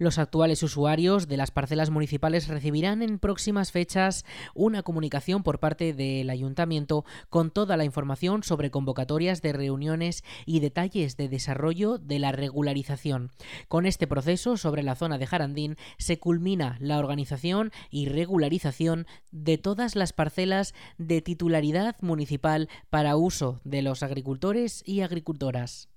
Los 0.00 0.18
actuales 0.18 0.62
usuarios 0.62 1.28
de 1.28 1.36
las 1.36 1.50
parcelas 1.50 1.90
municipales 1.90 2.48
recibirán 2.48 3.02
en 3.02 3.18
próximas 3.18 3.70
fechas 3.70 4.24
una 4.54 4.82
comunicación 4.82 5.42
por 5.42 5.60
parte 5.60 5.92
del 5.92 6.30
ayuntamiento 6.30 7.04
con 7.28 7.50
toda 7.50 7.76
la 7.76 7.84
información 7.84 8.42
sobre 8.42 8.70
convocatorias 8.70 9.42
de 9.42 9.52
reuniones 9.52 10.24
y 10.46 10.60
detalles 10.60 11.18
de 11.18 11.28
desarrollo 11.28 11.98
de 11.98 12.18
la 12.18 12.32
regularización. 12.32 13.30
Con 13.68 13.84
este 13.84 14.06
proceso 14.06 14.56
sobre 14.56 14.82
la 14.82 14.94
zona 14.94 15.18
de 15.18 15.26
Jarandín 15.26 15.76
se 15.98 16.18
culmina 16.18 16.78
la 16.80 16.98
organización 16.98 17.70
y 17.90 18.06
regularización 18.06 19.06
de 19.32 19.58
todas 19.58 19.96
las 19.96 20.14
parcelas 20.14 20.72
de 20.96 21.20
titularidad 21.20 21.96
municipal 22.00 22.70
para 22.88 23.16
uso 23.16 23.60
de 23.64 23.82
los 23.82 24.02
agricultores 24.02 24.82
y 24.86 25.02
agricultoras. 25.02 25.90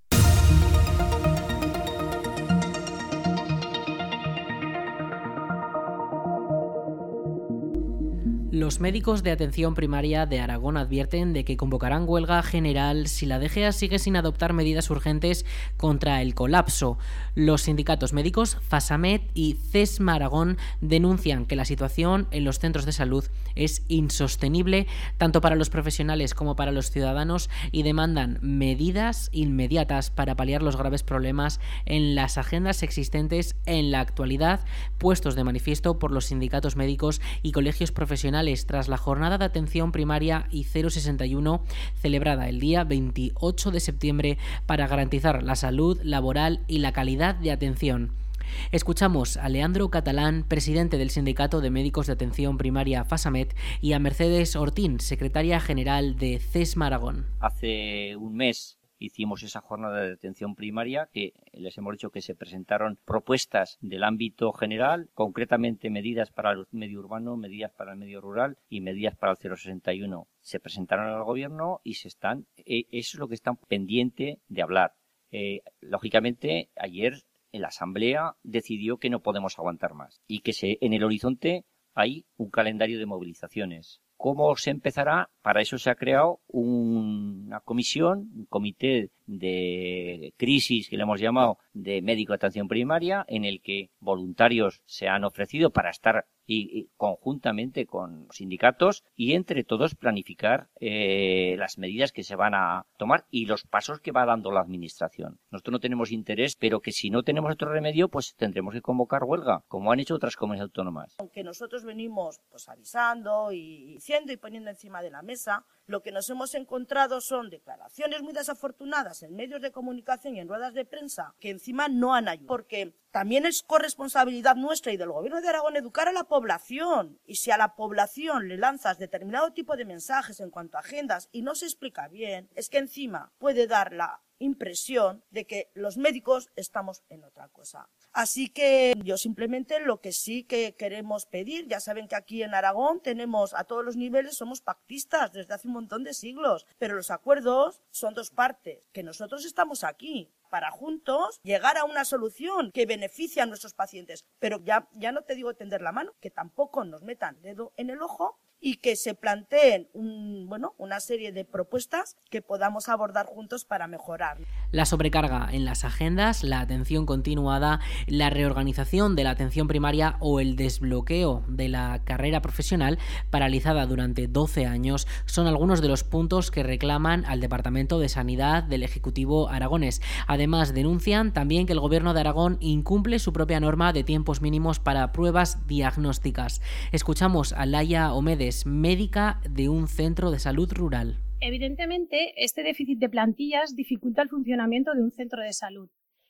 Los 8.54 8.80
médicos 8.80 9.24
de 9.24 9.32
atención 9.32 9.74
primaria 9.74 10.28
de 10.28 10.40
Aragón 10.40 10.78
advierten 10.78 11.34
de 11.34 11.44
que 11.44 11.58
convocarán 11.58 12.08
huelga 12.08 12.44
general 12.44 13.08
si 13.08 13.26
la 13.26 13.40
DGA 13.40 13.72
sigue 13.72 13.98
sin 13.98 14.16
adoptar 14.16 14.54
medidas 14.54 14.92
urgentes 14.92 15.44
contra 15.76 16.22
el 16.22 16.36
colapso. 16.36 17.00
Los 17.34 17.64
sindicatos 17.64 18.14
médicos 18.14 18.60
FASAMED 18.68 19.22
y 19.34 19.58
CESMA 19.72 20.14
Aragón 20.14 20.60
denuncian 20.82 21.48
que 21.48 21.56
la 21.56 21.66
situación 21.66 22.28
en 22.30 22.44
los 22.44 22.60
centros 22.60 22.86
de 22.86 22.92
salud 22.92 23.26
es 23.56 23.84
insostenible 23.88 24.88
tanto 25.18 25.42
para 25.42 25.56
los 25.56 25.70
profesionales 25.70 26.34
como 26.34 26.56
para 26.56 26.72
los 26.72 26.92
ciudadanos 26.92 27.50
y 27.72 27.84
demandan 27.84 28.40
medidas 28.42 29.30
inmediatas 29.32 30.10
para 30.10 30.36
paliar 30.36 30.62
los 30.62 30.78
graves 30.78 31.04
problemas 31.04 31.60
en 31.86 32.16
las 32.16 32.38
agendas 32.38 32.84
existentes 32.84 33.56
en 33.66 33.92
la 33.92 34.00
actualidad 34.00 34.62
puestos 34.98 35.36
de 35.36 35.44
manifiesto 35.44 36.00
por 36.00 36.12
los 36.12 36.26
sindicatos 36.26 36.76
médicos 36.76 37.22
y 37.42 37.52
colegios 37.52 37.92
profesionales 37.92 38.66
tras 38.66 38.88
la 38.88 38.98
jornada 38.98 39.38
de 39.38 39.46
atención 39.46 39.92
primaria 39.92 40.48
y 40.50 40.64
061 40.64 41.64
celebrada 41.96 42.50
el 42.50 42.60
día 42.60 42.84
28 42.84 43.72
de 43.72 43.80
septiembre 43.80 44.38
para 44.66 44.88
garantizar 44.88 45.44
la 45.44 45.56
salud 45.56 46.00
laboral 46.04 46.62
y 46.68 46.80
la 46.80 46.92
calidad 46.92 47.36
de 47.36 47.52
atención. 47.52 48.23
Escuchamos 48.72 49.38
a 49.38 49.50
Leandro 49.50 49.90
Catalán, 49.90 50.46
presidente 50.48 50.98
del 50.98 51.10
Sindicato 51.10 51.62
de 51.62 51.70
Médicos 51.70 52.08
de 52.08 52.14
Atención 52.14 52.58
Primaria 52.58 53.04
FASAMET, 53.06 53.56
y 53.82 53.94
a 53.94 54.00
Mercedes 54.00 54.56
Ortín, 54.56 55.00
secretaria 55.00 55.60
general 55.60 56.18
de 56.18 56.40
CES 56.40 56.78
Maragón. 56.78 57.28
Hace 57.40 58.16
un 58.16 58.36
mes 58.36 58.78
hicimos 59.04 59.44
esa 59.44 59.62
jornada 59.62 60.02
de 60.02 60.14
atención 60.14 60.56
primaria 60.56 61.10
que 61.12 61.34
les 61.52 61.78
hemos 61.78 61.94
dicho 61.94 62.10
que 62.10 62.22
se 62.22 62.36
presentaron 62.36 62.98
propuestas 63.06 63.78
del 63.82 64.04
ámbito 64.04 64.54
general, 64.54 65.10
concretamente 65.14 65.90
medidas 65.90 66.32
para 66.32 66.52
el 66.52 66.66
medio 66.72 67.00
urbano, 67.00 67.36
medidas 67.36 67.72
para 67.74 67.92
el 67.92 67.98
medio 67.98 68.22
rural 68.22 68.58
y 68.70 68.82
medidas 68.82 69.16
para 69.16 69.34
el 69.34 69.38
061. 69.38 70.28
Se 70.42 70.60
presentaron 70.60 71.10
al 71.10 71.24
gobierno 71.24 71.82
y 71.84 71.96
se 71.96 72.08
están, 72.08 72.48
eh, 72.58 72.86
eso 72.92 73.18
es 73.18 73.20
lo 73.20 73.28
que 73.28 73.36
están 73.36 73.58
pendiente 73.58 74.40
de 74.48 74.62
hablar. 74.62 74.94
Eh, 75.32 75.62
lógicamente, 75.82 76.70
ayer 76.76 77.24
en 77.54 77.62
la 77.62 77.70
Asamblea 77.70 78.36
decidió 78.44 78.98
que 78.98 79.10
no 79.10 79.22
podemos 79.22 79.58
aguantar 79.58 79.94
más 79.94 80.22
y 80.28 80.42
que 80.42 80.52
se, 80.52 80.78
en 80.82 80.92
el 80.94 81.04
horizonte 81.04 81.64
hay 81.94 82.26
un 82.36 82.50
calendario 82.50 83.00
de 83.00 83.06
movilizaciones. 83.06 84.02
¿Cómo 84.18 84.56
se 84.56 84.72
empezará? 84.72 85.30
Para 85.42 85.62
eso 85.62 85.78
se 85.78 85.90
ha 85.90 85.96
creado 85.96 86.40
una 86.48 87.60
comisión, 87.60 88.30
un 88.36 88.46
comité 88.46 89.10
de 89.26 90.34
crisis 90.38 90.90
que 90.90 90.98
le 90.98 91.04
hemos 91.04 91.20
llamado 91.20 91.58
de 91.74 92.02
médico 92.02 92.32
de 92.32 92.38
atención 92.38 92.68
primaria, 92.68 93.26
en 93.28 93.44
el 93.44 93.62
que 93.62 93.92
voluntarios 94.00 94.82
se 94.86 95.08
han 95.08 95.24
ofrecido 95.24 95.72
para 95.72 95.90
estar 95.90 96.26
y, 96.46 96.90
conjuntamente 96.98 97.86
con 97.86 98.28
sindicatos 98.32 99.04
y 99.16 99.34
entre 99.34 99.64
todos 99.64 99.96
planificar 99.96 100.70
eh, 100.80 101.56
las 101.58 101.78
medidas 101.78 102.12
que 102.12 102.24
se 102.24 102.36
van 102.36 102.54
a 102.54 102.86
tomar 102.98 103.26
y 103.30 103.46
los 103.46 103.64
pasos 103.64 104.00
que 104.00 104.12
va 104.12 104.26
dando 104.26 104.52
la 104.52 104.62
administración. 104.62 105.40
Nosotros 105.52 105.74
no 105.74 105.80
tenemos 105.80 106.12
interés, 106.12 106.56
pero 106.56 106.82
que 106.82 106.92
si 106.92 107.10
no 107.10 107.24
tenemos 107.24 107.52
otro 107.54 107.72
remedio, 107.72 108.10
pues 108.10 108.36
tendremos 108.36 108.74
que 108.74 108.82
convocar 108.82 109.24
huelga, 109.24 109.64
como 109.68 109.92
han 109.92 110.00
hecho 110.00 110.16
otras 110.16 110.36
comunidades 110.36 110.70
autónomas. 110.70 111.16
Aunque 111.20 111.44
nosotros 111.44 111.84
venimos 111.84 112.40
pues 112.50 112.68
avisando 112.70 113.52
y 113.52 113.86
diciendo 113.86 114.32
y 114.32 114.38
poniendo 114.38 114.70
encima 114.70 115.02
de 115.02 115.12
la 115.12 115.22
mesa, 115.22 115.66
lo 115.86 116.02
que 116.02 116.12
nos 116.12 116.30
hemos 116.30 116.56
encontrado 116.56 117.22
son 117.22 117.50
declaraciones 117.50 118.22
muy 118.22 118.34
desafortunadas 118.34 119.24
en 119.24 119.36
medios 119.36 119.62
de 119.62 119.72
comunicación 119.72 120.36
y 120.36 120.40
en 120.40 120.48
ruedas 120.48 120.74
de 120.74 120.86
prensa 120.86 121.36
que 121.40 121.50
encima 121.50 121.88
no 121.88 122.14
han 122.16 122.28
ayudado. 122.28 122.48
Porque 122.48 122.94
también 123.12 123.46
es 123.46 123.64
corresponsabilidad 123.64 124.56
nuestra 124.56 124.92
y 124.92 124.98
del 124.98 125.12
Gobierno 125.12 125.42
de 125.42 125.50
Aragón 125.50 125.76
educar 125.76 126.08
a 126.08 126.14
la 126.14 126.24
población. 126.24 127.20
Y 127.26 127.36
si 127.36 127.52
a 127.52 127.58
la 127.58 127.76
población 127.76 128.48
le 128.48 128.58
lanzas 128.58 128.98
determinado 128.98 129.52
tipo 129.52 129.76
de 129.76 129.86
mensajes 129.86 130.40
en 130.40 130.50
cuanto 130.50 130.78
a 130.78 130.82
agendas 130.82 131.30
y 131.32 131.42
no 131.42 131.56
se 131.56 131.66
explica 131.66 132.08
bien, 132.08 132.50
es 132.56 132.70
que 132.70 132.78
encima 132.78 133.32
puede 133.38 133.68
dar 133.68 133.94
la 133.94 134.22
impresión 134.44 135.24
de 135.32 135.46
que 135.46 135.72
los 135.74 135.98
médicos 135.98 136.50
estamos 136.56 137.04
en 137.10 137.24
otra 137.24 137.48
cosa. 137.50 137.90
Así 138.12 138.50
que 138.50 138.94
yo 139.04 139.18
simplemente 139.18 139.80
lo 139.80 140.02
que 140.02 140.12
sí 140.12 140.44
que 140.44 140.76
queremos 140.76 141.26
pedir, 141.26 141.68
ya 141.68 141.80
saben 141.80 142.08
que 142.08 142.16
aquí 142.16 142.44
en 142.44 142.54
Aragón 142.54 143.02
tenemos 143.02 143.54
a 143.54 143.64
todos 143.64 143.84
los 143.84 143.96
niveles, 143.96 144.38
somos 144.38 144.62
pactistas 144.62 145.32
desde 145.32 145.54
hace 145.54 145.68
un 145.68 145.74
montón 145.74 146.04
de 146.04 146.14
siglos, 146.14 146.66
pero 146.78 146.96
los 146.96 147.12
acuerdos 147.12 147.82
son 147.92 148.14
dos 148.14 148.30
partes, 148.30 148.84
que 148.92 149.04
nosotros 149.04 149.46
estamos 149.46 149.84
aquí 149.84 150.32
para 150.50 150.70
juntos 150.70 151.40
llegar 151.42 151.78
a 151.78 151.86
una 151.86 152.06
solución 152.06 152.72
que 152.72 152.86
beneficie 152.86 153.42
a 153.42 153.48
nuestros 153.48 153.74
pacientes. 153.74 154.26
Pero 154.38 154.60
ya, 154.64 154.88
ya 154.94 155.12
no 155.12 155.24
te 155.24 155.34
digo 155.34 155.56
tender 155.56 155.82
la 155.82 155.92
mano, 155.92 156.14
que 156.20 156.30
tampoco 156.30 156.84
nos 156.84 157.02
metan 157.02 157.42
dedo 157.42 157.74
en 157.76 157.90
el 157.90 158.02
ojo 158.02 158.38
y 158.66 158.78
que 158.78 158.96
se 158.96 159.14
planteen 159.14 159.90
un, 159.92 160.48
bueno, 160.48 160.74
una 160.78 161.02
serie 161.02 161.34
de 161.34 161.44
propuestas 161.44 162.16
que 162.30 162.42
podamos 162.42 162.88
abordar 162.88 163.26
juntos 163.26 163.66
para 163.66 163.88
mejorar. 163.88 164.38
La 164.72 164.86
sobrecarga 164.86 165.50
en 165.52 165.66
las 165.66 165.84
agendas, 165.84 166.46
la 166.46 166.62
atención 166.62 167.06
continuada, 167.06 167.82
la 168.08 168.30
reorganización 168.30 169.18
de 169.18 169.26
la 169.26 169.32
atención 169.32 169.68
primaria 169.68 170.16
o 170.22 170.40
el 170.40 170.56
desbloqueo 170.56 171.44
de 171.50 171.68
la 171.68 172.04
carrera 172.06 172.42
profesional 172.42 173.00
paralizada 173.30 173.86
durante 173.86 174.30
12 174.30 174.66
años 174.66 175.08
son 175.26 175.48
algunos 175.48 175.82
de 175.82 175.90
los 175.90 176.06
puntos 176.06 176.50
que 176.50 176.64
reclaman 176.64 177.26
al 177.26 177.42
Departamento 177.42 178.00
de 178.00 178.08
Sanidad 178.08 178.64
del 178.64 178.84
Ejecutivo 178.84 179.50
aragonés. 179.50 180.02
Además, 180.26 180.74
denuncian 180.74 181.34
también 181.34 181.66
que 181.66 181.74
el 181.74 181.82
Gobierno 181.82 182.14
de 182.14 182.22
Aragón 182.22 182.56
incumple 182.62 183.20
su 183.20 183.34
propia 183.34 183.60
norma 183.60 183.92
de 183.92 184.06
tiempos 184.06 184.42
mínimos 184.42 184.80
para 184.80 185.12
pruebas 185.12 185.68
diagnósticas. 185.68 186.62
Escuchamos 186.94 187.52
a 187.52 187.66
Laia 187.66 188.14
Omedes 188.14 188.53
médica 188.66 189.42
de 189.50 189.70
un 189.70 189.88
centro 189.88 190.32
de 190.32 190.40
salud 190.40 190.72
rural. 190.72 191.20
Evidentemente, 191.40 192.34
este 192.38 192.64
déficit 192.64 193.00
de 193.00 193.10
plantillas 193.10 193.76
dificulta 193.76 194.22
el 194.22 194.30
funcionamiento 194.30 194.94
de 194.94 195.04
un 195.04 195.12
centro 195.12 195.42
de 195.42 195.54
salud 195.54 195.90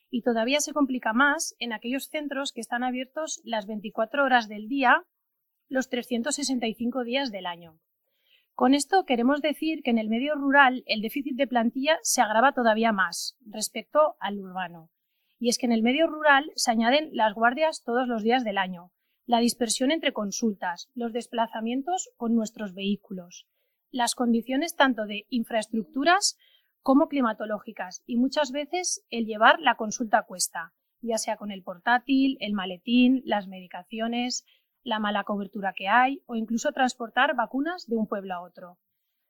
y 0.09 0.21
todavía 0.21 0.59
se 0.59 0.73
complica 0.73 1.11
más 1.11 1.55
en 1.57 1.73
aquellos 1.73 2.07
centros 2.07 2.51
que 2.51 2.61
están 2.61 2.83
abiertos 2.83 3.41
las 3.43 3.65
24 3.65 4.23
horas 4.23 4.47
del 4.47 4.67
día, 4.67 5.03
los 5.69 5.89
365 5.89 7.03
días 7.03 7.31
del 7.31 7.47
año. 7.47 7.79
Con 8.53 8.75
esto 8.75 9.05
queremos 9.05 9.41
decir 9.41 9.81
que 9.81 9.89
en 9.89 9.97
el 9.97 10.09
medio 10.09 10.35
rural 10.35 10.83
el 10.85 11.01
déficit 11.01 11.35
de 11.35 11.47
plantilla 11.47 11.97
se 12.03 12.21
agrava 12.21 12.53
todavía 12.53 12.91
más 12.91 13.35
respecto 13.43 14.15
al 14.19 14.39
urbano. 14.39 14.91
Y 15.39 15.49
es 15.49 15.57
que 15.57 15.65
en 15.65 15.71
el 15.71 15.81
medio 15.81 16.05
rural 16.05 16.51
se 16.55 16.69
añaden 16.69 17.09
las 17.13 17.33
guardias 17.33 17.81
todos 17.83 18.07
los 18.07 18.21
días 18.21 18.43
del 18.43 18.59
año, 18.59 18.91
la 19.25 19.39
dispersión 19.39 19.91
entre 19.91 20.13
consultas, 20.13 20.89
los 20.93 21.13
desplazamientos 21.13 22.09
con 22.17 22.35
nuestros 22.35 22.73
vehículos, 22.73 23.47
las 23.91 24.15
condiciones 24.15 24.75
tanto 24.75 25.05
de 25.05 25.25
infraestructuras 25.29 26.37
como 26.81 27.07
climatológicas 27.07 28.03
y 28.05 28.17
muchas 28.17 28.51
veces 28.51 29.05
el 29.09 29.25
llevar 29.25 29.59
la 29.59 29.75
consulta 29.75 30.19
a 30.19 30.23
cuesta, 30.23 30.73
ya 31.01 31.17
sea 31.17 31.37
con 31.37 31.51
el 31.51 31.63
portátil, 31.63 32.37
el 32.41 32.53
maletín, 32.53 33.21
las 33.25 33.47
medicaciones, 33.47 34.45
la 34.83 34.99
mala 34.99 35.23
cobertura 35.23 35.73
que 35.73 35.87
hay 35.87 36.21
o 36.25 36.35
incluso 36.35 36.71
transportar 36.73 37.35
vacunas 37.35 37.87
de 37.87 37.95
un 37.95 38.07
pueblo 38.07 38.33
a 38.33 38.41
otro. 38.41 38.77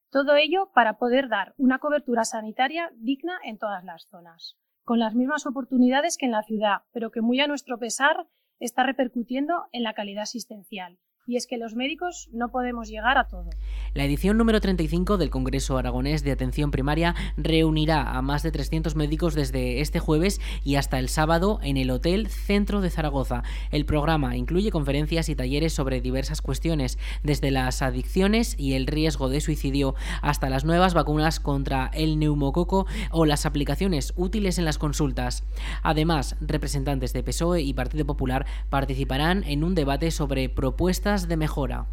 Todo 0.09 0.35
ello 0.35 0.71
para 0.73 0.97
poder 0.97 1.29
dar 1.29 1.53
una 1.57 1.79
cobertura 1.79 2.23
sanitaria 2.23 2.91
digna 2.95 3.37
en 3.43 3.57
todas 3.57 3.83
las 3.83 4.07
zonas, 4.09 4.57
con 4.83 4.99
las 4.99 5.13
mismas 5.13 5.45
oportunidades 5.45 6.17
que 6.17 6.25
en 6.25 6.31
la 6.31 6.43
ciudad, 6.43 6.81
pero 6.91 7.11
que 7.11 7.21
muy 7.21 7.39
a 7.39 7.47
nuestro 7.47 7.77
pesar 7.77 8.27
está 8.65 8.83
repercutiendo 8.83 9.65
en 9.71 9.83
la 9.83 9.93
calidad 9.93 10.23
asistencial 10.23 10.97
y 11.25 11.37
es 11.37 11.47
que 11.47 11.57
los 11.57 11.75
médicos 11.75 12.29
no 12.33 12.49
podemos 12.49 12.89
llegar 12.89 13.17
a 13.17 13.27
todo. 13.27 13.49
La 13.93 14.03
edición 14.03 14.37
número 14.37 14.59
35 14.59 15.17
del 15.17 15.29
Congreso 15.29 15.77
Aragonés 15.77 16.23
de 16.23 16.31
Atención 16.31 16.71
Primaria 16.71 17.15
reunirá 17.37 18.11
a 18.11 18.21
más 18.21 18.43
de 18.43 18.51
300 18.51 18.95
médicos 18.95 19.33
desde 19.33 19.79
este 19.79 19.99
jueves 19.99 20.41
y 20.63 20.75
hasta 20.75 20.99
el 20.99 21.09
sábado 21.09 21.59
en 21.63 21.77
el 21.77 21.91
Hotel 21.91 22.27
Centro 22.27 22.81
de 22.81 22.89
Zaragoza. 22.89 23.43
El 23.71 23.85
programa 23.85 24.35
incluye 24.35 24.71
conferencias 24.71 25.29
y 25.29 25.35
talleres 25.35 25.73
sobre 25.73 26.01
diversas 26.01 26.41
cuestiones, 26.41 26.97
desde 27.23 27.51
las 27.51 27.81
adicciones 27.81 28.55
y 28.57 28.73
el 28.73 28.87
riesgo 28.87 29.29
de 29.29 29.41
suicidio 29.41 29.95
hasta 30.21 30.49
las 30.49 30.65
nuevas 30.65 30.93
vacunas 30.93 31.39
contra 31.39 31.89
el 31.93 32.19
neumococo 32.19 32.85
o 33.11 33.25
las 33.25 33.45
aplicaciones 33.45 34.13
útiles 34.17 34.57
en 34.57 34.65
las 34.65 34.77
consultas. 34.77 35.45
Además, 35.83 36.35
representantes 36.41 37.13
de 37.13 37.23
PSOE 37.23 37.61
y 37.61 37.73
Partido 37.73 38.05
Popular 38.05 38.45
participarán 38.69 39.43
en 39.45 39.63
un 39.63 39.75
debate 39.75 40.11
sobre 40.11 40.49
propuestas 40.49 41.12
de 41.21 41.37
mejora. 41.37 41.85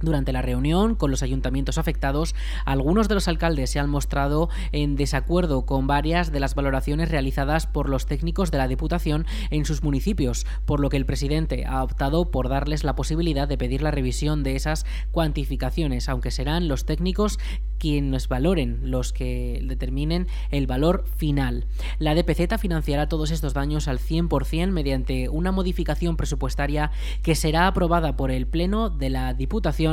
Durante 0.04 0.34
la 0.34 0.42
reunión 0.42 0.96
con 0.96 1.12
los 1.12 1.24
ayuntamientos 1.24 1.78
afectados, 1.78 2.36
algunos 2.66 3.08
de 3.08 3.16
los 3.16 3.30
alcaldes 3.30 3.70
se 3.70 3.80
han 3.80 3.90
mostrado 3.90 4.50
en 4.74 4.98
desacuerdo 4.98 5.66
con 5.66 5.88
varias 5.88 6.34
de 6.34 6.42
las 6.42 6.56
valoraciones 6.56 7.10
realizadas 7.10 7.68
por 7.68 7.88
los 7.88 8.06
técnicos 8.06 8.52
de 8.52 8.58
la 8.58 8.68
Diputación 8.68 9.26
en 9.50 9.64
sus 9.64 9.82
municipios, 9.82 10.46
por 10.66 10.82
lo 10.82 10.90
que 10.90 10.98
el 10.98 11.06
presidente 11.06 11.66
ha 11.66 11.82
optado 11.82 12.32
por 12.32 12.50
darles 12.50 12.84
la 12.84 12.96
posibilidad 12.96 13.48
de 13.48 13.58
pedir 13.58 13.82
la 13.82 13.92
revisión 13.92 14.44
de 14.44 14.58
esas 14.58 14.86
cuantificaciones, 15.12 16.10
aunque 16.10 16.32
serán 16.32 16.68
los 16.68 16.86
técnicos 16.86 17.40
quienes 17.78 18.30
valoren, 18.30 18.92
los 18.92 19.12
que 19.12 19.62
determinen 19.64 20.28
el 20.52 20.68
valor 20.68 21.06
final. 21.18 21.66
La 22.00 22.16
DPZ 22.16 22.58
financiará 22.58 23.10
todos 23.10 23.30
estos 23.32 23.54
daños 23.54 23.90
al 23.90 24.00
100% 24.00 24.72
mediante 24.72 25.28
una 25.28 25.52
modificación 25.52 26.16
presupuestaria 26.16 26.92
que 27.24 27.36
será 27.36 27.68
aprobada 27.68 28.16
por 28.16 28.32
el 28.32 28.48
Pleno 28.48 28.90
de 28.90 29.10
la 29.10 29.34
Diputación 29.34 29.93